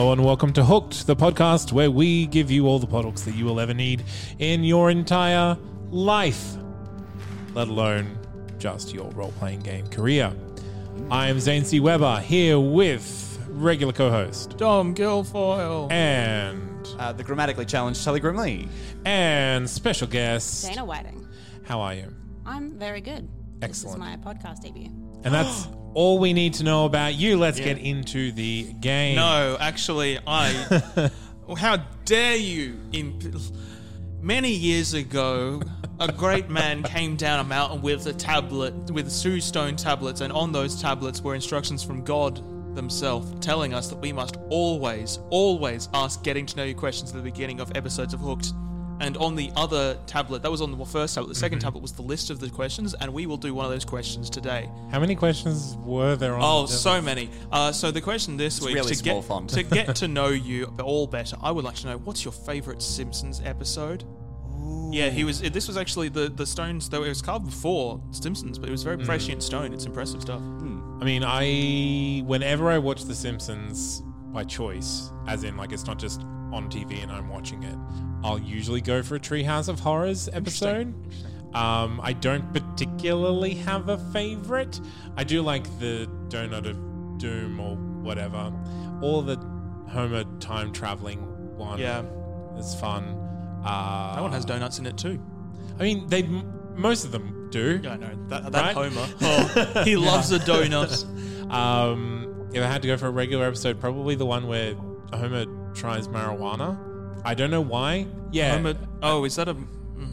Hello 0.00 0.12
and 0.14 0.24
welcome 0.24 0.50
to 0.54 0.64
Hooked, 0.64 1.06
the 1.06 1.14
podcast 1.14 1.72
where 1.72 1.90
we 1.90 2.24
give 2.24 2.50
you 2.50 2.66
all 2.66 2.78
the 2.78 2.86
products 2.86 3.20
that 3.24 3.34
you 3.34 3.44
will 3.44 3.60
ever 3.60 3.74
need 3.74 4.02
in 4.38 4.64
your 4.64 4.90
entire 4.90 5.58
life, 5.90 6.54
let 7.52 7.68
alone 7.68 8.18
just 8.56 8.94
your 8.94 9.10
role 9.10 9.30
playing 9.32 9.60
game 9.60 9.86
career. 9.88 10.32
I 11.10 11.28
am 11.28 11.38
Zane 11.38 11.66
C. 11.66 11.80
Weber 11.80 12.18
here 12.20 12.58
with 12.58 13.46
regular 13.50 13.92
co 13.92 14.08
host 14.08 14.56
Dom 14.56 14.94
Guilfoyle. 14.94 15.92
and 15.92 16.88
Uh, 16.98 17.12
the 17.12 17.22
grammatically 17.22 17.66
challenged 17.66 18.02
Tully 18.02 18.22
Grimley. 18.22 18.68
and 19.04 19.68
special 19.68 20.06
guest. 20.08 20.66
Dana 20.66 20.82
Whiting. 20.82 21.28
How 21.66 21.78
are 21.78 21.92
you? 21.92 22.14
I'm 22.46 22.78
very 22.78 23.02
good. 23.02 23.28
Excellent. 23.60 23.70
This 23.70 23.84
is 23.92 23.96
my 23.98 24.16
podcast 24.16 24.62
debut. 24.62 24.88
And 25.24 25.34
that's 25.34 25.68
all 25.94 26.18
we 26.18 26.32
need 26.32 26.54
to 26.54 26.64
know 26.64 26.84
about 26.84 27.14
you. 27.14 27.36
Let's 27.38 27.58
get 27.58 27.78
into 27.78 28.32
the 28.32 28.72
game. 28.80 29.16
No, 29.16 29.56
actually, 29.60 30.18
I. 30.26 31.10
how 31.56 31.78
dare 32.04 32.36
you? 32.36 32.78
In 32.92 33.18
many 34.20 34.52
years 34.52 34.94
ago, 34.94 35.62
a 35.98 36.12
great 36.12 36.48
man 36.48 36.82
came 36.82 37.16
down 37.16 37.40
a 37.40 37.44
mountain 37.44 37.82
with 37.82 38.06
a 38.06 38.12
tablet, 38.12 38.90
with 38.90 39.12
two 39.20 39.40
stone 39.40 39.76
tablets, 39.76 40.20
and 40.20 40.32
on 40.32 40.52
those 40.52 40.80
tablets 40.80 41.20
were 41.20 41.34
instructions 41.34 41.82
from 41.82 42.04
God 42.04 42.42
themselves, 42.74 43.34
telling 43.40 43.74
us 43.74 43.88
that 43.88 43.98
we 43.98 44.12
must 44.12 44.36
always, 44.48 45.18
always 45.30 45.88
ask 45.92 46.22
getting 46.22 46.46
to 46.46 46.56
know 46.56 46.64
you 46.64 46.74
questions 46.74 47.10
at 47.10 47.16
the 47.16 47.22
beginning 47.22 47.60
of 47.60 47.76
episodes 47.76 48.14
of 48.14 48.20
Hooked. 48.20 48.52
And 49.00 49.16
on 49.16 49.34
the 49.34 49.50
other 49.56 49.98
tablet, 50.06 50.42
that 50.42 50.50
was 50.50 50.60
on 50.60 50.76
the 50.76 50.84
first 50.84 51.14
tablet. 51.14 51.34
The 51.34 51.40
2nd 51.40 51.52
Mm-hmm. 51.52 51.58
tablet 51.60 51.80
was 51.82 51.92
the 51.92 52.02
list 52.02 52.28
of 52.30 52.38
the 52.38 52.50
questions, 52.50 52.92
and 52.94 53.12
we 53.12 53.26
will 53.26 53.38
do 53.38 53.54
one 53.54 53.64
of 53.64 53.70
those 53.70 53.84
questions 53.84 54.28
today. 54.28 54.68
How 54.92 55.00
many 55.00 55.14
questions 55.14 55.76
were 55.84 56.16
there 56.16 56.34
on 56.34 56.40
Oh, 56.44 56.66
the- 56.66 56.72
so 56.74 57.00
many. 57.00 57.30
Uh, 57.50 57.72
so 57.72 57.90
the 57.90 58.00
question 58.02 58.36
this 58.36 58.60
week 58.60 58.74
really 58.74 58.88
to 58.90 58.94
small 58.94 59.20
get 59.22 59.28
font. 59.28 59.50
to 59.50 59.62
get 59.62 59.96
to 59.96 60.08
know 60.18 60.28
you 60.28 60.72
all 60.82 61.06
better, 61.06 61.36
I 61.42 61.50
would 61.50 61.64
like 61.64 61.76
to 61.76 61.86
know 61.86 61.96
what's 61.98 62.24
your 62.24 62.32
favorite 62.32 62.82
Simpsons 62.82 63.40
episode. 63.44 64.04
Yeah, 64.92 65.08
he 65.08 65.24
was. 65.24 65.40
This 65.40 65.68
was 65.68 65.76
actually 65.76 66.08
the 66.10 66.28
the 66.28 66.44
stones. 66.44 66.88
Though 66.90 67.04
it 67.04 67.08
was 67.08 67.22
carved 67.22 67.46
before 67.46 68.02
Simpsons, 68.10 68.58
but 68.58 68.68
it 68.68 68.72
was 68.72 68.82
very 68.82 68.96
Mm. 68.98 69.06
prescient 69.06 69.42
stone. 69.42 69.72
It's 69.72 69.86
impressive 69.86 70.20
stuff. 70.20 70.42
I 71.00 71.04
mean, 71.04 71.22
I 71.24 72.22
whenever 72.26 72.70
I 72.70 72.78
watch 72.78 73.04
The 73.04 73.14
Simpsons 73.14 74.02
by 74.32 74.44
choice, 74.44 75.10
as 75.26 75.44
in 75.44 75.56
like 75.56 75.72
it's 75.72 75.86
not 75.86 75.98
just 75.98 76.20
on 76.52 76.68
TV 76.68 77.02
and 77.02 77.10
I'm 77.10 77.28
watching 77.28 77.62
it, 77.62 77.76
I'll 78.22 78.38
usually 78.38 78.80
go 78.80 79.02
for 79.02 79.16
a 79.16 79.20
Treehouse 79.20 79.68
of 79.68 79.80
Horrors 79.80 80.28
episode. 80.32 80.94
Um, 81.54 82.00
I 82.02 82.12
don't 82.12 82.52
particularly 82.52 83.54
have 83.54 83.88
a 83.88 83.98
favorite. 84.12 84.80
I 85.16 85.24
do 85.24 85.42
like 85.42 85.64
the 85.78 86.08
Donut 86.28 86.68
of 86.68 87.18
Doom 87.18 87.58
or 87.58 87.76
whatever, 87.76 88.52
or 89.02 89.22
the 89.22 89.36
Homer 89.88 90.24
time 90.38 90.72
traveling 90.72 91.18
one. 91.56 91.78
Yeah, 91.78 92.04
it's 92.56 92.74
fun. 92.78 93.04
Uh, 93.64 94.14
that 94.14 94.22
one 94.22 94.32
has 94.32 94.44
donuts 94.44 94.78
in 94.78 94.86
it 94.86 94.96
too. 94.96 95.20
I 95.78 95.82
mean, 95.82 96.06
they 96.06 96.22
most 96.22 97.04
of 97.04 97.12
them 97.12 97.48
do. 97.50 97.80
Yeah, 97.82 97.92
I 97.92 97.96
know 97.96 98.26
that, 98.28 98.52
that 98.52 98.76
Right? 98.76 98.90
Homer. 98.90 99.08
Oh, 99.20 99.82
he 99.84 99.96
loves 99.96 100.28
the 100.30 100.38
donuts. 100.40 101.04
Um, 101.50 102.48
if 102.54 102.62
I 102.62 102.66
had 102.68 102.80
to 102.82 102.86
go 102.86 102.96
for 102.96 103.08
a 103.08 103.10
regular 103.10 103.44
episode, 103.44 103.80
probably 103.80 104.14
the 104.14 104.24
one 104.24 104.46
where 104.46 104.76
Homer 105.12 105.46
tries 105.74 106.06
marijuana. 106.06 106.78
I 107.24 107.34
don't 107.34 107.50
know 107.50 107.60
why. 107.60 108.06
Yeah, 108.32 108.54
um, 108.54 108.64
Homer. 108.64 108.78
Oh, 109.02 109.24
is 109.24 109.36
that 109.36 109.48
a? 109.48 109.54
Hmm. 109.54 110.12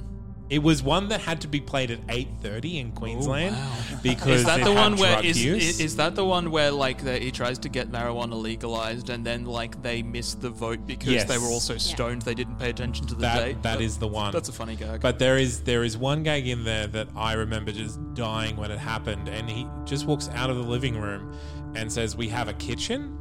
it 0.50 0.60
was 0.64 0.82
one 0.84 1.10
that 1.10 1.22
had 1.22 1.42
to 1.42 1.48
be 1.48 1.60
played 1.62 1.92
at 1.92 2.00
eight 2.10 2.28
thirty 2.42 2.80
in 2.80 2.92
Queensland 2.94 3.56
because 4.04 4.28
Oh, 4.28 4.32
Is 4.34 4.46
that 4.46 4.60
it 4.62 4.66
the 4.66 4.74
had 4.74 4.82
one 4.92 4.96
where 4.98 5.14
drug 5.14 5.26
is, 5.26 5.44
use. 5.44 5.64
is 5.64 5.80
is 5.80 5.96
that 5.98 6.16
the 6.16 6.26
one 6.26 6.52
where 6.52 6.72
like 6.72 7.04
the, 7.04 7.18
he 7.20 7.32
tries 7.32 7.58
to 7.60 7.70
get 7.70 7.92
marijuana 7.92 8.40
legalized 8.42 9.10
and 9.10 9.26
then 9.26 9.46
like 9.46 9.82
they 9.82 10.02
missed 10.04 10.42
the 10.42 10.50
vote 10.50 10.86
because 10.88 11.10
Yes. 11.14 11.28
they 11.28 11.38
were 11.38 11.48
also 11.48 11.78
stoned 11.78 12.22
they 12.24 12.34
didn't 12.34 12.58
pay 12.58 12.70
attention 12.70 13.06
to 13.08 13.16
the 13.16 13.22
that 13.22 13.40
date. 13.46 13.64
that 13.64 13.82
is 13.82 13.98
the 13.98 14.08
one. 14.08 14.32
That's 14.34 14.50
a 14.50 14.54
funny 14.54 14.76
gag. 14.76 15.02
But 15.02 15.20
there 15.20 15.38
is 15.38 15.62
there 15.64 15.84
is 15.84 15.98
one 15.98 16.24
gag 16.24 16.48
in 16.48 16.64
there 16.64 16.88
that 16.88 17.08
I 17.16 17.34
remember 17.34 17.72
just 17.72 18.00
dying 18.14 18.56
when 18.58 18.72
it 18.72 18.80
happened, 18.80 19.28
and 19.30 19.50
he 19.50 19.68
just 19.86 20.06
walks 20.06 20.30
out 20.30 20.50
of 20.50 20.56
the 20.58 20.64
living 20.64 20.98
room 21.00 21.34
and 21.76 21.92
says, 21.92 22.16
"We 22.16 22.30
have 22.30 22.48
a 22.48 22.54
kitchen." 22.54 23.18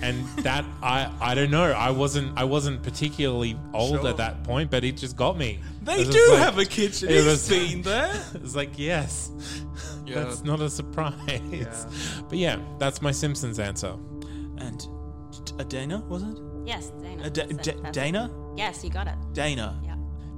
And 0.00 0.24
that 0.44 0.64
I 0.82 1.10
I 1.20 1.34
don't 1.34 1.50
know 1.50 1.64
I 1.72 1.90
wasn't 1.90 2.36
I 2.38 2.44
wasn't 2.44 2.82
particularly 2.82 3.58
old 3.74 4.00
Sure. 4.00 4.08
at 4.08 4.16
that 4.18 4.44
point, 4.44 4.70
but 4.70 4.84
it 4.84 4.96
just 4.96 5.16
got 5.16 5.36
me. 5.36 5.58
they 5.82 5.94
It 6.02 6.06
was 6.06 6.14
do 6.16 6.26
like- 6.30 6.38
have 6.38 6.58
a 6.58 6.64
kitchen. 6.64 7.08
it 7.08 7.16
He's 7.16 7.24
was- 7.24 7.48
been 7.48 7.82
there. 7.90 8.12
It's 8.34 8.54
like 8.54 8.78
yes, 8.78 9.30
Yeah. 10.06 10.22
that's 10.24 10.44
not 10.44 10.60
a 10.60 10.70
surprise. 10.70 11.86
But 12.28 12.38
yeah, 12.38 12.58
that's 12.78 13.02
my 13.02 13.10
Simpsons 13.10 13.58
answer. 13.58 13.94
And 14.58 14.86
a 15.58 15.64
Dana 15.64 15.98
was 16.08 16.22
it? 16.22 16.38
Yes, 16.64 16.90
Dana. 17.02 17.22
A 17.24 17.30
Da- 17.30 17.46
That's 17.46 17.50
it, 17.52 17.62
Da- 17.76 17.82
that's 17.82 17.96
it. 17.96 18.00
Dana? 18.00 18.30
Yes, 18.56 18.84
you 18.84 18.90
got 18.90 19.06
it. 19.08 19.14
Dana. 19.32 19.80
Yeah. 19.84 19.94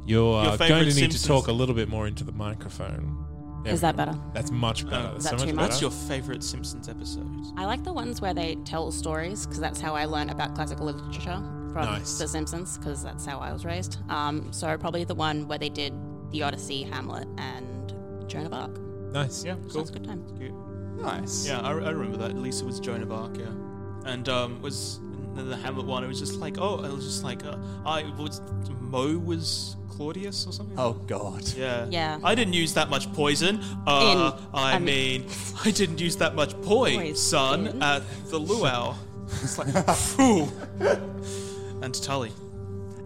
You're 0.07 0.39
uh, 0.41 0.51
favourite 0.53 0.69
going 0.69 0.81
to 0.83 0.87
need 0.87 0.93
Simpsons- 0.95 1.23
to 1.23 1.29
talk 1.29 1.49
a 1.49 1.53
little 1.53 1.75
bit 1.75 1.89
more 1.89 2.07
into 2.07 2.25
the 2.25 2.33
microphone. 2.33 3.17
There 3.63 3.73
Is 3.75 3.81
we 3.81 3.83
that 3.83 3.97
go. 3.97 4.05
better? 4.07 4.19
That's 4.33 4.51
much 4.51 4.89
better. 4.89 5.03
That's 5.13 5.25
is 5.25 5.31
that 5.31 5.41
so 5.41 5.47
too 5.47 5.53
much 5.53 5.55
much? 5.55 5.63
What's 5.65 5.77
better. 5.77 5.85
your 5.85 6.09
favorite 6.09 6.43
Simpsons 6.43 6.89
episode? 6.89 7.29
I 7.57 7.67
like 7.67 7.85
the 7.85 7.93
ones 7.93 8.21
where 8.21 8.33
they 8.33 8.55
tell 8.65 8.91
stories 8.91 9.45
because 9.47 9.61
that's 9.61 9.81
how 9.81 9.95
I 9.95 10.07
learn 10.07 10.31
about 10.31 10.55
classical 10.55 10.87
literature 10.87 11.43
from 11.73 11.85
Nice. 11.85 12.19
The 12.19 12.27
Simpsons 12.27 12.79
because 12.79 13.03
that's 13.03 13.27
how 13.27 13.39
I 13.39 13.53
was 13.53 13.65
raised. 13.65 13.99
Um, 14.09 14.53
so 14.53 14.77
probably 14.79 15.05
the 15.05 15.15
one 15.15 15.47
where 15.47 15.59
they 15.59 15.69
did 15.69 15.93
the 16.31 16.43
Odyssey, 16.43 16.85
Hamlet, 16.85 17.29
and 17.39 17.93
Joan 18.29 18.47
of 18.47 18.53
Arc. 18.55 18.79
Nice. 19.13 19.45
Yeah, 19.45 19.57
So 19.67 19.69
cool. 19.73 19.81
it's 19.83 19.91
a 19.91 19.93
good 19.95 20.05
time. 20.05 20.25
Cute. 20.39 20.55
Nice. 21.03 21.47
Yeah, 21.47 21.61
I, 21.61 21.71
I 21.71 21.91
remember 21.91 22.17
that. 22.19 22.37
Lisa 22.37 22.65
was 22.65 22.81
Joan 22.81 23.03
of 23.03 23.11
Arc, 23.13 23.37
yeah. 23.37 23.47
And 24.07 24.29
um, 24.29 24.63
was 24.63 25.01
the, 25.35 25.43
the 25.43 25.57
Hamlet 25.57 25.87
one. 25.87 26.05
It 26.05 26.09
was 26.09 26.19
just 26.19 26.35
like, 26.37 26.57
oh, 26.59 26.83
it 26.85 26.93
was 26.93 27.05
just 27.05 27.25
like, 27.25 27.45
uh, 27.45 27.57
I 27.87 28.03
was 28.19 28.41
Moe 28.81 29.19
was 29.19 29.77
Claudius 29.91 30.47
or 30.47 30.53
something. 30.53 30.79
Oh 30.79 30.95
God. 30.95 31.47
Yeah. 31.57 31.87
Yeah. 31.91 32.19
I 32.25 32.35
didn't 32.35 32.55
use 32.55 32.75
that 32.75 32.89
much 32.91 33.13
poison. 33.13 33.61
Uh, 33.87 34.33
In- 34.37 34.49
I, 34.55 34.75
I 34.75 34.79
mean, 34.79 35.23
mean- 35.23 35.31
I 35.65 35.71
didn't 35.71 36.01
use 36.01 36.17
that 36.17 36.35
much 36.35 36.61
poi, 36.63 36.95
Poison. 36.97 37.17
son, 37.17 37.83
at 37.83 38.03
the 38.29 38.39
luau. 38.39 38.95
It's 39.43 39.59
like, 39.59 39.69
phew. 39.97 40.51
And 41.83 41.95
Tully. 41.95 42.33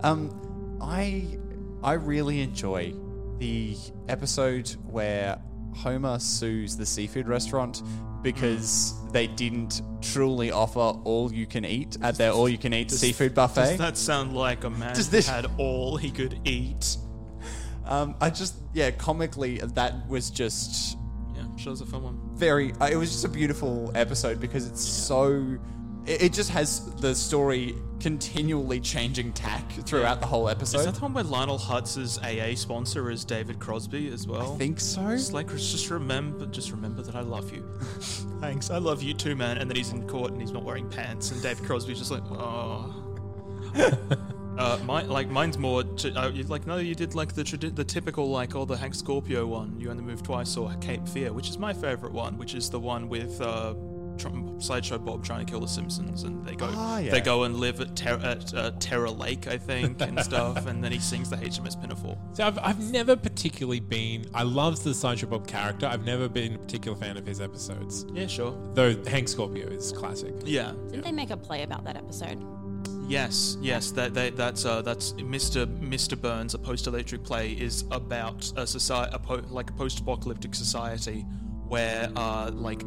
Um, 0.02 0.78
I 0.80 1.26
I 1.82 1.92
really 1.94 2.40
enjoy 2.40 2.94
the 3.38 3.76
episode 4.08 4.68
where 4.86 5.38
Homer 5.74 6.18
sues 6.18 6.76
the 6.76 6.86
seafood 6.86 7.28
restaurant 7.28 7.82
because 8.22 8.94
they 9.12 9.26
didn't 9.26 9.82
truly 10.00 10.50
offer 10.50 10.78
all 11.04 11.32
you 11.32 11.46
can 11.46 11.64
eat 11.64 11.96
at 12.02 12.16
their 12.16 12.32
all 12.32 12.48
you 12.48 12.58
can 12.58 12.72
eat 12.72 12.90
seafood 12.90 13.34
buffet. 13.34 13.60
Does 13.70 13.78
that 13.78 13.96
sound 13.98 14.34
like 14.34 14.64
a 14.64 14.70
man 14.70 14.94
Does 14.94 15.10
this- 15.10 15.28
had 15.28 15.46
all 15.58 15.96
he 15.96 16.10
could 16.10 16.38
eat? 16.44 16.96
Um, 17.86 18.14
I 18.20 18.30
just 18.30 18.54
yeah, 18.72 18.90
comically 18.92 19.58
that 19.58 20.08
was 20.08 20.30
just 20.30 20.96
Yeah, 21.36 21.42
sure 21.56 21.70
was 21.72 21.82
a 21.82 21.86
fun 21.86 22.02
one. 22.02 22.18
very. 22.34 22.72
Uh, 22.80 22.86
it 22.88 22.96
was 22.96 23.10
just 23.12 23.24
a 23.26 23.28
beautiful 23.28 23.92
episode 23.94 24.40
because 24.40 24.66
it's 24.66 24.82
so. 24.82 25.58
It, 26.06 26.22
it 26.22 26.32
just 26.32 26.50
has 26.50 26.94
the 26.96 27.14
story 27.14 27.74
continually 28.00 28.80
changing 28.80 29.32
tack 29.32 29.70
throughout 29.86 30.20
the 30.20 30.26
whole 30.26 30.48
episode. 30.48 30.80
Is 30.80 30.84
that 30.84 30.94
the 30.96 31.00
one 31.00 31.14
where 31.14 31.24
Lionel 31.24 31.58
Hutz's 31.58 32.18
AA 32.18 32.54
sponsor 32.54 33.10
is 33.10 33.24
David 33.24 33.58
Crosby 33.58 34.12
as 34.12 34.26
well? 34.26 34.54
I 34.54 34.58
think 34.58 34.80
so. 34.80 35.08
It's 35.08 35.32
like 35.32 35.48
just 35.48 35.90
remember, 35.90 36.46
just 36.46 36.70
remember 36.70 37.02
that 37.02 37.14
I 37.14 37.20
love 37.20 37.52
you. 37.52 37.66
Thanks, 38.40 38.70
I 38.70 38.78
love 38.78 39.02
you 39.02 39.14
too, 39.14 39.34
man. 39.34 39.58
And 39.58 39.70
then 39.70 39.76
he's 39.76 39.92
in 39.92 40.06
court 40.06 40.32
and 40.32 40.40
he's 40.40 40.52
not 40.52 40.64
wearing 40.64 40.88
pants, 40.90 41.30
and 41.30 41.42
David 41.42 41.64
Crosby's 41.64 41.98
just 41.98 42.10
like, 42.10 42.22
oh. 42.30 43.00
uh, 44.58 44.78
my, 44.84 45.02
like 45.02 45.28
mine's 45.28 45.58
more 45.58 45.82
uh, 46.04 46.30
like 46.46 46.66
no, 46.66 46.76
you 46.76 46.94
did 46.94 47.14
like 47.14 47.32
the 47.34 47.42
tradi- 47.42 47.74
the 47.74 47.82
typical 47.82 48.30
like 48.30 48.54
oh 48.54 48.64
the 48.64 48.76
Hank 48.76 48.94
Scorpio 48.94 49.46
one. 49.46 49.80
You 49.80 49.90
only 49.90 50.04
move 50.04 50.22
twice 50.22 50.56
or 50.56 50.72
Cape 50.82 51.08
Fear, 51.08 51.32
which 51.32 51.48
is 51.48 51.58
my 51.58 51.72
favorite 51.72 52.12
one, 52.12 52.36
which 52.36 52.54
is 52.54 52.68
the 52.68 52.80
one 52.80 53.08
with. 53.08 53.40
Uh, 53.40 53.74
Sideshow 54.58 54.98
Bob 54.98 55.24
trying 55.24 55.44
to 55.44 55.50
kill 55.50 55.60
the 55.60 55.68
Simpsons, 55.68 56.22
and 56.22 56.44
they 56.46 56.54
go 56.54 56.68
Ah, 56.72 56.98
yeah. 56.98 57.10
they 57.10 57.20
go 57.20 57.44
and 57.44 57.56
live 57.56 57.80
at, 57.80 57.94
Ter- 57.96 58.20
at 58.20 58.54
uh, 58.54 58.70
Terror 58.80 59.10
Lake, 59.10 59.46
I 59.48 59.58
think, 59.58 60.00
and 60.00 60.18
stuff. 60.24 60.66
And 60.66 60.82
then 60.82 60.92
he 60.92 60.98
sings 60.98 61.30
the 61.30 61.36
HMS 61.36 61.80
Pinafore. 61.80 62.18
So 62.32 62.44
I've, 62.46 62.58
I've 62.58 62.90
never 62.92 63.16
particularly 63.16 63.80
been. 63.80 64.26
I 64.34 64.42
love 64.42 64.82
the 64.84 64.94
Sideshow 64.94 65.26
Bob 65.26 65.46
character. 65.46 65.86
I've 65.86 66.04
never 66.04 66.28
been 66.28 66.54
a 66.54 66.58
particular 66.58 66.96
fan 66.96 67.16
of 67.16 67.26
his 67.26 67.40
episodes. 67.40 68.06
Yeah, 68.12 68.26
sure. 68.26 68.56
Though 68.74 68.94
Hank 69.04 69.28
Scorpio 69.28 69.66
is 69.68 69.92
classic. 69.92 70.34
Yeah, 70.44 70.72
Didn't 70.88 71.04
they 71.04 71.12
make 71.12 71.30
a 71.30 71.36
play 71.36 71.62
about 71.62 71.84
that 71.84 71.96
episode? 71.96 72.42
Yes, 73.06 73.58
yes, 73.60 73.90
that, 73.92 74.14
that 74.14 74.34
that's 74.36 74.64
uh, 74.64 74.80
that's 74.80 75.12
Mr. 75.14 75.66
Mr. 75.66 76.18
Burns, 76.18 76.54
a 76.54 76.58
post-electric 76.58 77.22
play, 77.22 77.52
is 77.52 77.84
about 77.90 78.50
a 78.56 78.66
society, 78.66 79.10
a 79.14 79.18
po- 79.18 79.42
like 79.50 79.68
a 79.68 79.74
post-apocalyptic 79.74 80.54
society, 80.54 81.20
where 81.68 82.10
uh, 82.16 82.50
like 82.54 82.82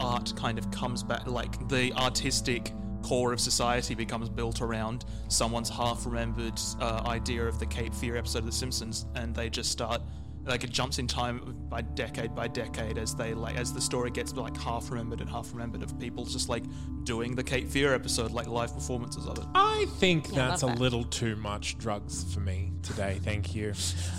art 0.00 0.32
kind 0.36 0.58
of 0.58 0.70
comes 0.70 1.02
back, 1.02 1.26
like 1.26 1.68
the 1.68 1.92
artistic 1.94 2.72
core 3.02 3.32
of 3.32 3.40
society 3.40 3.94
becomes 3.96 4.28
built 4.28 4.60
around 4.60 5.04
someone's 5.28 5.68
half-remembered 5.68 6.60
uh, 6.80 7.02
idea 7.06 7.44
of 7.44 7.58
the 7.58 7.66
Cape 7.66 7.92
Fear 7.94 8.16
episode 8.16 8.40
of 8.40 8.46
The 8.46 8.52
Simpsons, 8.52 9.06
and 9.14 9.34
they 9.34 9.50
just 9.50 9.70
start. 9.70 10.00
Like 10.44 10.64
it 10.64 10.70
jumps 10.70 10.98
in 10.98 11.06
time 11.06 11.56
by 11.68 11.82
decade 11.82 12.34
by 12.34 12.48
decade 12.48 12.98
as 12.98 13.14
they 13.14 13.32
like 13.32 13.56
as 13.56 13.72
the 13.72 13.80
story 13.80 14.10
gets 14.10 14.34
like 14.34 14.56
half 14.56 14.90
remembered 14.90 15.20
and 15.20 15.30
half 15.30 15.52
remembered 15.52 15.84
of 15.84 15.96
people 16.00 16.24
just 16.24 16.48
like 16.48 16.64
doing 17.04 17.36
the 17.36 17.44
Cape 17.44 17.68
Fear 17.68 17.94
episode 17.94 18.32
like 18.32 18.48
live 18.48 18.74
performances 18.74 19.26
of 19.26 19.38
it. 19.38 19.44
I 19.54 19.86
think 19.98 20.30
Yeah, 20.30 20.48
that's 20.48 20.62
a 20.62 20.66
love 20.66 20.74
that. 20.76 20.82
little 20.82 21.04
too 21.04 21.36
much 21.36 21.78
drugs 21.78 22.24
for 22.34 22.40
me 22.40 22.72
today. 22.82 23.20
Thank 23.22 23.54
you. 23.54 23.72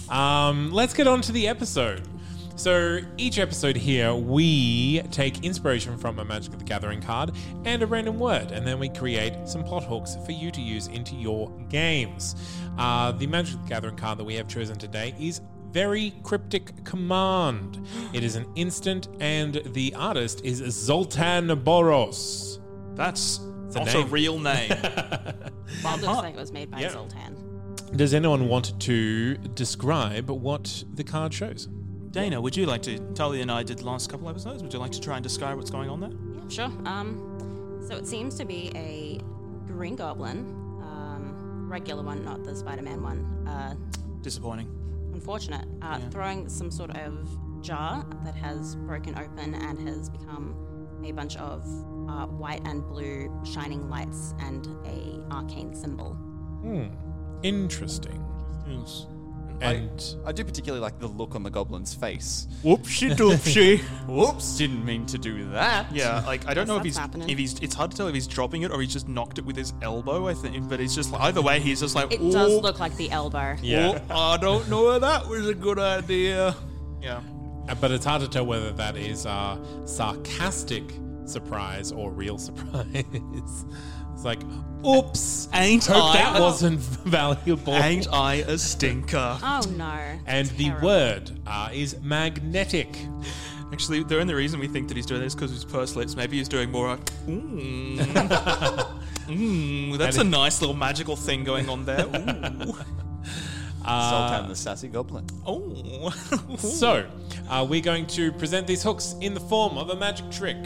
Um, 0.08 0.72
let's 0.72 0.94
get 0.94 1.08
on 1.08 1.20
to 1.24 1.34
the 1.34 1.50
episode. 1.50 2.08
So, 2.56 3.00
each 3.18 3.40
episode 3.40 3.76
here, 3.76 4.14
we 4.14 5.02
take 5.12 5.44
inspiration 5.44 5.98
from 5.98 6.20
a 6.20 6.26
Magic 6.26 6.58
the 6.58 6.64
Gathering 6.64 7.02
card 7.02 7.32
and 7.66 7.82
a 7.82 7.88
random 7.88 8.20
word, 8.20 8.52
and 8.52 8.66
then 8.66 8.78
we 8.80 8.90
create 8.90 9.34
some 9.50 9.64
plot 9.64 9.84
hooks 9.84 10.18
for 10.24 10.34
you 10.34 10.52
to 10.52 10.62
use 10.62 10.86
into 10.88 11.16
your 11.16 11.50
games. 11.70 12.36
Uh, 12.78 13.12
the 13.12 13.26
Magic 13.26 13.60
the 13.64 13.68
Gathering 13.68 13.96
card 13.96 14.20
that 14.20 14.24
we 14.24 14.36
have 14.36 14.48
chosen 14.48 14.78
today 14.78 15.16
is 15.20 15.42
Very 15.72 16.14
Cryptic 16.22 16.84
Command. 16.86 17.86
It 18.14 18.24
is 18.24 18.36
an 18.36 18.46
instant, 18.56 19.08
and 19.20 19.56
the 19.74 19.94
artist 19.96 20.42
is 20.46 20.60
Zoltan 20.60 21.48
Boros. 21.64 22.60
That's 22.96 23.40
a 23.40 23.80
not 23.80 23.88
a 23.90 23.94
name. 24.00 24.10
real 24.12 24.40
name. 24.40 24.72
It 25.76 25.84
looks 25.84 26.04
like 26.04 26.36
it 26.36 26.40
was 26.40 26.52
made 26.52 26.70
by 26.70 26.82
Yeah. 26.82 26.92
Zoltan. 26.92 27.36
Does 27.96 28.14
anyone 28.14 28.48
want 28.48 28.80
to 28.82 29.38
describe 29.38 30.30
what 30.30 30.84
the 30.94 31.04
card 31.04 31.34
shows? 31.34 31.68
Dana, 32.14 32.40
would 32.40 32.56
you 32.56 32.68
like 32.68 32.84
to? 32.84 33.00
Tully 33.16 33.42
and 33.42 33.52
I 33.52 33.64
did 33.64 33.80
the 33.80 33.86
last 33.86 34.08
couple 34.10 34.30
episodes. 34.30 34.62
Would 34.62 34.72
you 34.72 34.78
like 34.80 34.92
to 34.92 35.02
try 35.02 35.16
and 35.16 35.24
describe 35.24 35.58
what's 35.58 35.72
going 35.72 35.90
on 35.90 36.00
there? 36.00 36.12
Yeah, 36.12 36.48
sure. 36.48 36.72
Um, 36.88 37.82
so 37.88 37.96
it 37.98 38.06
seems 38.08 38.36
to 38.36 38.46
be 38.46 38.72
a 38.76 39.20
green 39.66 39.96
goblin, 39.96 40.40
um, 40.84 41.68
regular 41.68 42.04
one, 42.04 42.24
not 42.24 42.44
the 42.44 42.56
Spider-Man 42.56 43.02
one. 43.02 43.48
Uh, 43.48 43.76
Disappointing. 44.22 44.68
unfortunate. 45.12 45.68
Uh, 45.82 46.00
Throwing 46.12 46.48
some 46.50 46.70
sort 46.70 46.92
of 46.96 47.28
jar 47.64 48.06
that 48.24 48.36
has 48.36 48.76
broken 48.76 49.18
open 49.18 49.56
and 49.56 49.88
has 49.90 50.08
become 50.10 50.56
a 51.04 51.12
bunch 51.14 51.36
of 51.38 51.64
uh, 52.08 52.28
white 52.28 52.62
and 52.66 52.86
blue 52.88 53.32
shining 53.44 53.90
lights 53.90 54.36
and 54.40 54.68
a 54.86 55.26
arcane 55.34 55.74
symbol. 55.74 56.14
Hmm. 56.62 56.86
Interesting. 57.42 58.24
Yes. 58.68 59.08
And 59.62 60.16
I 60.26 60.32
do 60.32 60.44
particularly 60.44 60.82
like 60.82 61.00
the 61.00 61.08
look 61.08 61.36
on 61.36 61.44
the 61.44 61.50
goblin's 61.50 61.94
face. 61.94 62.48
Whoopsie 62.64 63.12
doopsie. 63.16 63.80
Whoops, 64.08 64.58
didn't 64.58 64.84
mean 64.84 65.06
to 65.08 65.18
do 65.18 65.50
that. 65.52 65.92
Yeah, 65.94 66.24
like 66.26 66.48
I 66.48 66.54
don't 66.54 66.68
know 66.68 66.76
if 66.78 66.84
That's 66.84 66.96
he's 66.96 66.98
happening. 66.98 67.30
if 67.30 67.38
he's. 67.38 67.60
It's 67.60 67.76
hard 67.76 67.92
to 67.92 67.98
tell 67.98 68.08
if 68.08 68.14
he's 68.14 68.28
dropping 68.28 68.64
it 68.64 68.72
or 68.72 68.82
he's 68.82 68.92
just 68.92 69.08
knocked 69.08 69.38
it 69.38 69.46
with 69.46 69.56
his 69.56 69.74
elbow. 69.82 70.28
I 70.28 70.34
think, 70.34 70.68
but 70.68 70.80
it's 70.82 70.96
just 70.96 71.12
like 71.12 71.22
either 71.22 71.42
way, 71.42 71.60
he's 71.60 71.80
just 71.80 71.96
like. 71.96 72.12
It 72.12 72.20
does 72.20 72.52
"Oh, 72.52 72.60
look 72.60 72.80
like 72.80 72.96
the 72.98 73.10
elbow. 73.12 73.56
yeah, 73.62 74.00
I 74.10 74.38
don't 74.38 74.70
know 74.70 74.92
if 74.92 75.02
that 75.02 75.28
was 75.28 75.48
a 75.48 75.54
good 75.54 75.80
idea. 75.80 76.56
Yeah. 77.02 77.22
Uh, 77.70 77.76
but 77.76 77.92
it's 77.92 78.04
hard 78.04 78.22
to 78.22 78.28
tell 78.28 78.46
whether 78.46 78.72
that 78.74 78.98
is 78.98 79.26
uh, 79.26 79.58
sarcastic 79.86 80.84
surprise 81.26 81.92
or 81.94 82.12
real 82.12 82.38
surprise. 82.48 83.66
It's 84.14 84.24
like, 84.24 84.40
oops, 84.86 85.48
Ain't 85.54 85.86
hope 85.86 86.04
I 86.16 86.18
that 86.18 86.40
a- 86.40 86.42
wasn't 86.42 86.80
valuable. 87.06 87.74
Ain't 87.76 88.08
I 88.12 88.36
a 88.36 88.58
stinker? 88.70 89.38
Oh 89.42 89.62
no. 89.78 90.00
and 90.26 90.48
the 90.50 90.66
Terrible. 90.66 90.88
word 90.88 91.32
uh, 91.48 91.70
is 91.74 92.00
magnetic. 92.02 92.96
Actually, 93.72 94.04
the 94.04 94.20
only 94.20 94.34
reason 94.36 94.60
we 94.60 94.68
think 94.68 94.88
that 94.88 94.96
he's 94.98 95.06
doing 95.08 95.22
this 95.22 95.34
because 95.34 95.50
his 95.50 95.66
purse 95.66 95.96
lips. 95.96 96.16
Maybe 96.16 96.38
he's 96.38 96.48
doing 96.48 96.70
more. 96.72 96.90
like, 96.90 97.06
Mm. 97.26 97.98
mm, 99.28 99.98
that's 99.98 100.18
a 100.18 100.22
it- 100.22 100.26
nice 100.26 100.62
little 100.62 100.76
magical 100.76 101.16
thing 101.16 101.44
going 101.44 101.70
on 101.70 101.86
there. 101.86 102.06
Ooh. 102.06 102.76
Sultan 103.86 104.50
the 104.50 104.56
sassy 104.56 104.88
goblin. 104.88 105.26
Oh. 105.46 105.70
So, 106.58 107.06
uh, 107.50 107.66
we're 107.68 107.82
going 107.82 108.06
to 108.08 108.32
present 108.34 108.68
these 108.68 108.84
hooks 108.84 109.16
in 109.22 109.34
the 109.34 109.40
form 109.40 109.78
of 109.78 109.90
a 109.90 109.96
magic 109.96 110.30
trick. 110.32 110.58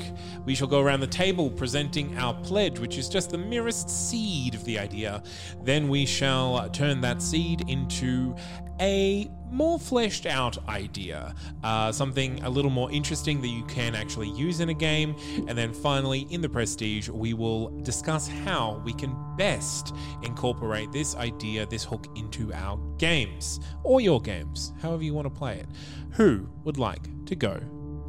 We 0.46 0.56
shall 0.56 0.68
go 0.68 0.80
around 0.80 1.00
the 1.00 1.08
table 1.08 1.50
presenting 1.50 2.18
our 2.18 2.34
pledge, 2.34 2.80
which 2.80 2.98
is 2.98 3.10
just 3.10 3.30
the 3.32 3.38
merest 3.38 3.90
seed 3.90 4.54
of 4.56 4.64
the 4.66 4.80
idea. 4.80 5.24
Then 5.64 5.90
we 5.90 6.06
shall 6.06 6.70
turn 6.70 7.02
that 7.02 7.22
seed 7.22 7.70
into 7.70 8.36
a 8.80 9.30
more 9.50 9.80
fleshed 9.80 10.26
out 10.26 10.58
idea, 10.68 11.34
uh, 11.64 11.92
something 11.92 12.44
a 12.44 12.50
little 12.50 12.72
more 12.72 12.92
interesting 12.92 13.42
that 13.42 13.48
you 13.48 13.64
can 13.66 13.96
actually 13.96 14.30
use 14.30 14.60
in 14.60 14.70
a 14.70 14.74
game. 14.74 15.16
And 15.48 15.58
then 15.58 15.74
finally, 15.74 16.28
in 16.30 16.42
the 16.42 16.50
prestige, 16.50 17.10
we 17.10 17.34
will 17.34 17.70
discuss 17.82 18.28
how 18.28 18.82
we 18.84 18.94
can 18.94 19.16
best 19.38 19.96
incorporate 20.24 20.92
this 20.92 21.16
idea, 21.16 21.66
this 21.66 21.84
hook, 21.84 22.08
into 22.16 22.54
our 22.54 22.78
games 22.98 23.60
or 23.84 24.02
your 24.02 24.22
games, 24.22 24.74
however 24.82 25.04
you 25.04 25.14
want 25.14 25.26
to 25.26 25.34
play 25.34 25.60
it. 25.60 25.68
Who 26.12 26.50
would 26.64 26.78
like 26.78 27.26
to 27.26 27.36
go 27.36 27.60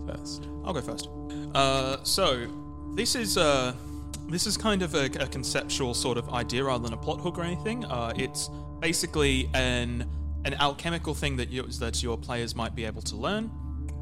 first? 0.07 0.49
I'll 0.65 0.73
go 0.73 0.81
first. 0.81 1.09
Uh, 1.55 2.03
so 2.03 2.47
this 2.95 3.15
is 3.15 3.39
uh, 3.39 3.75
this 4.29 4.47
is 4.47 4.57
kind 4.57 4.83
of 4.83 4.95
a, 4.95 5.07
a 5.07 5.27
conceptual 5.27 5.95
sort 5.95 6.19
of 6.19 6.29
idea 6.31 6.65
rather 6.65 6.85
than 6.85 6.93
a 6.93 6.97
plot 6.97 7.21
hook 7.21 7.39
or 7.39 7.43
anything. 7.43 7.85
Uh, 7.85 8.13
it's 8.17 8.51
basically 8.81 9.49
an 9.55 10.07
an 10.45 10.55
alchemical 10.55 11.15
thing 11.15 11.37
that 11.37 11.51
you, 11.51 11.63
that 11.65 12.03
your 12.03 12.17
players 12.17 12.55
might 12.55 12.75
be 12.75 12.85
able 12.85 13.03
to 13.03 13.17
learn, 13.17 13.47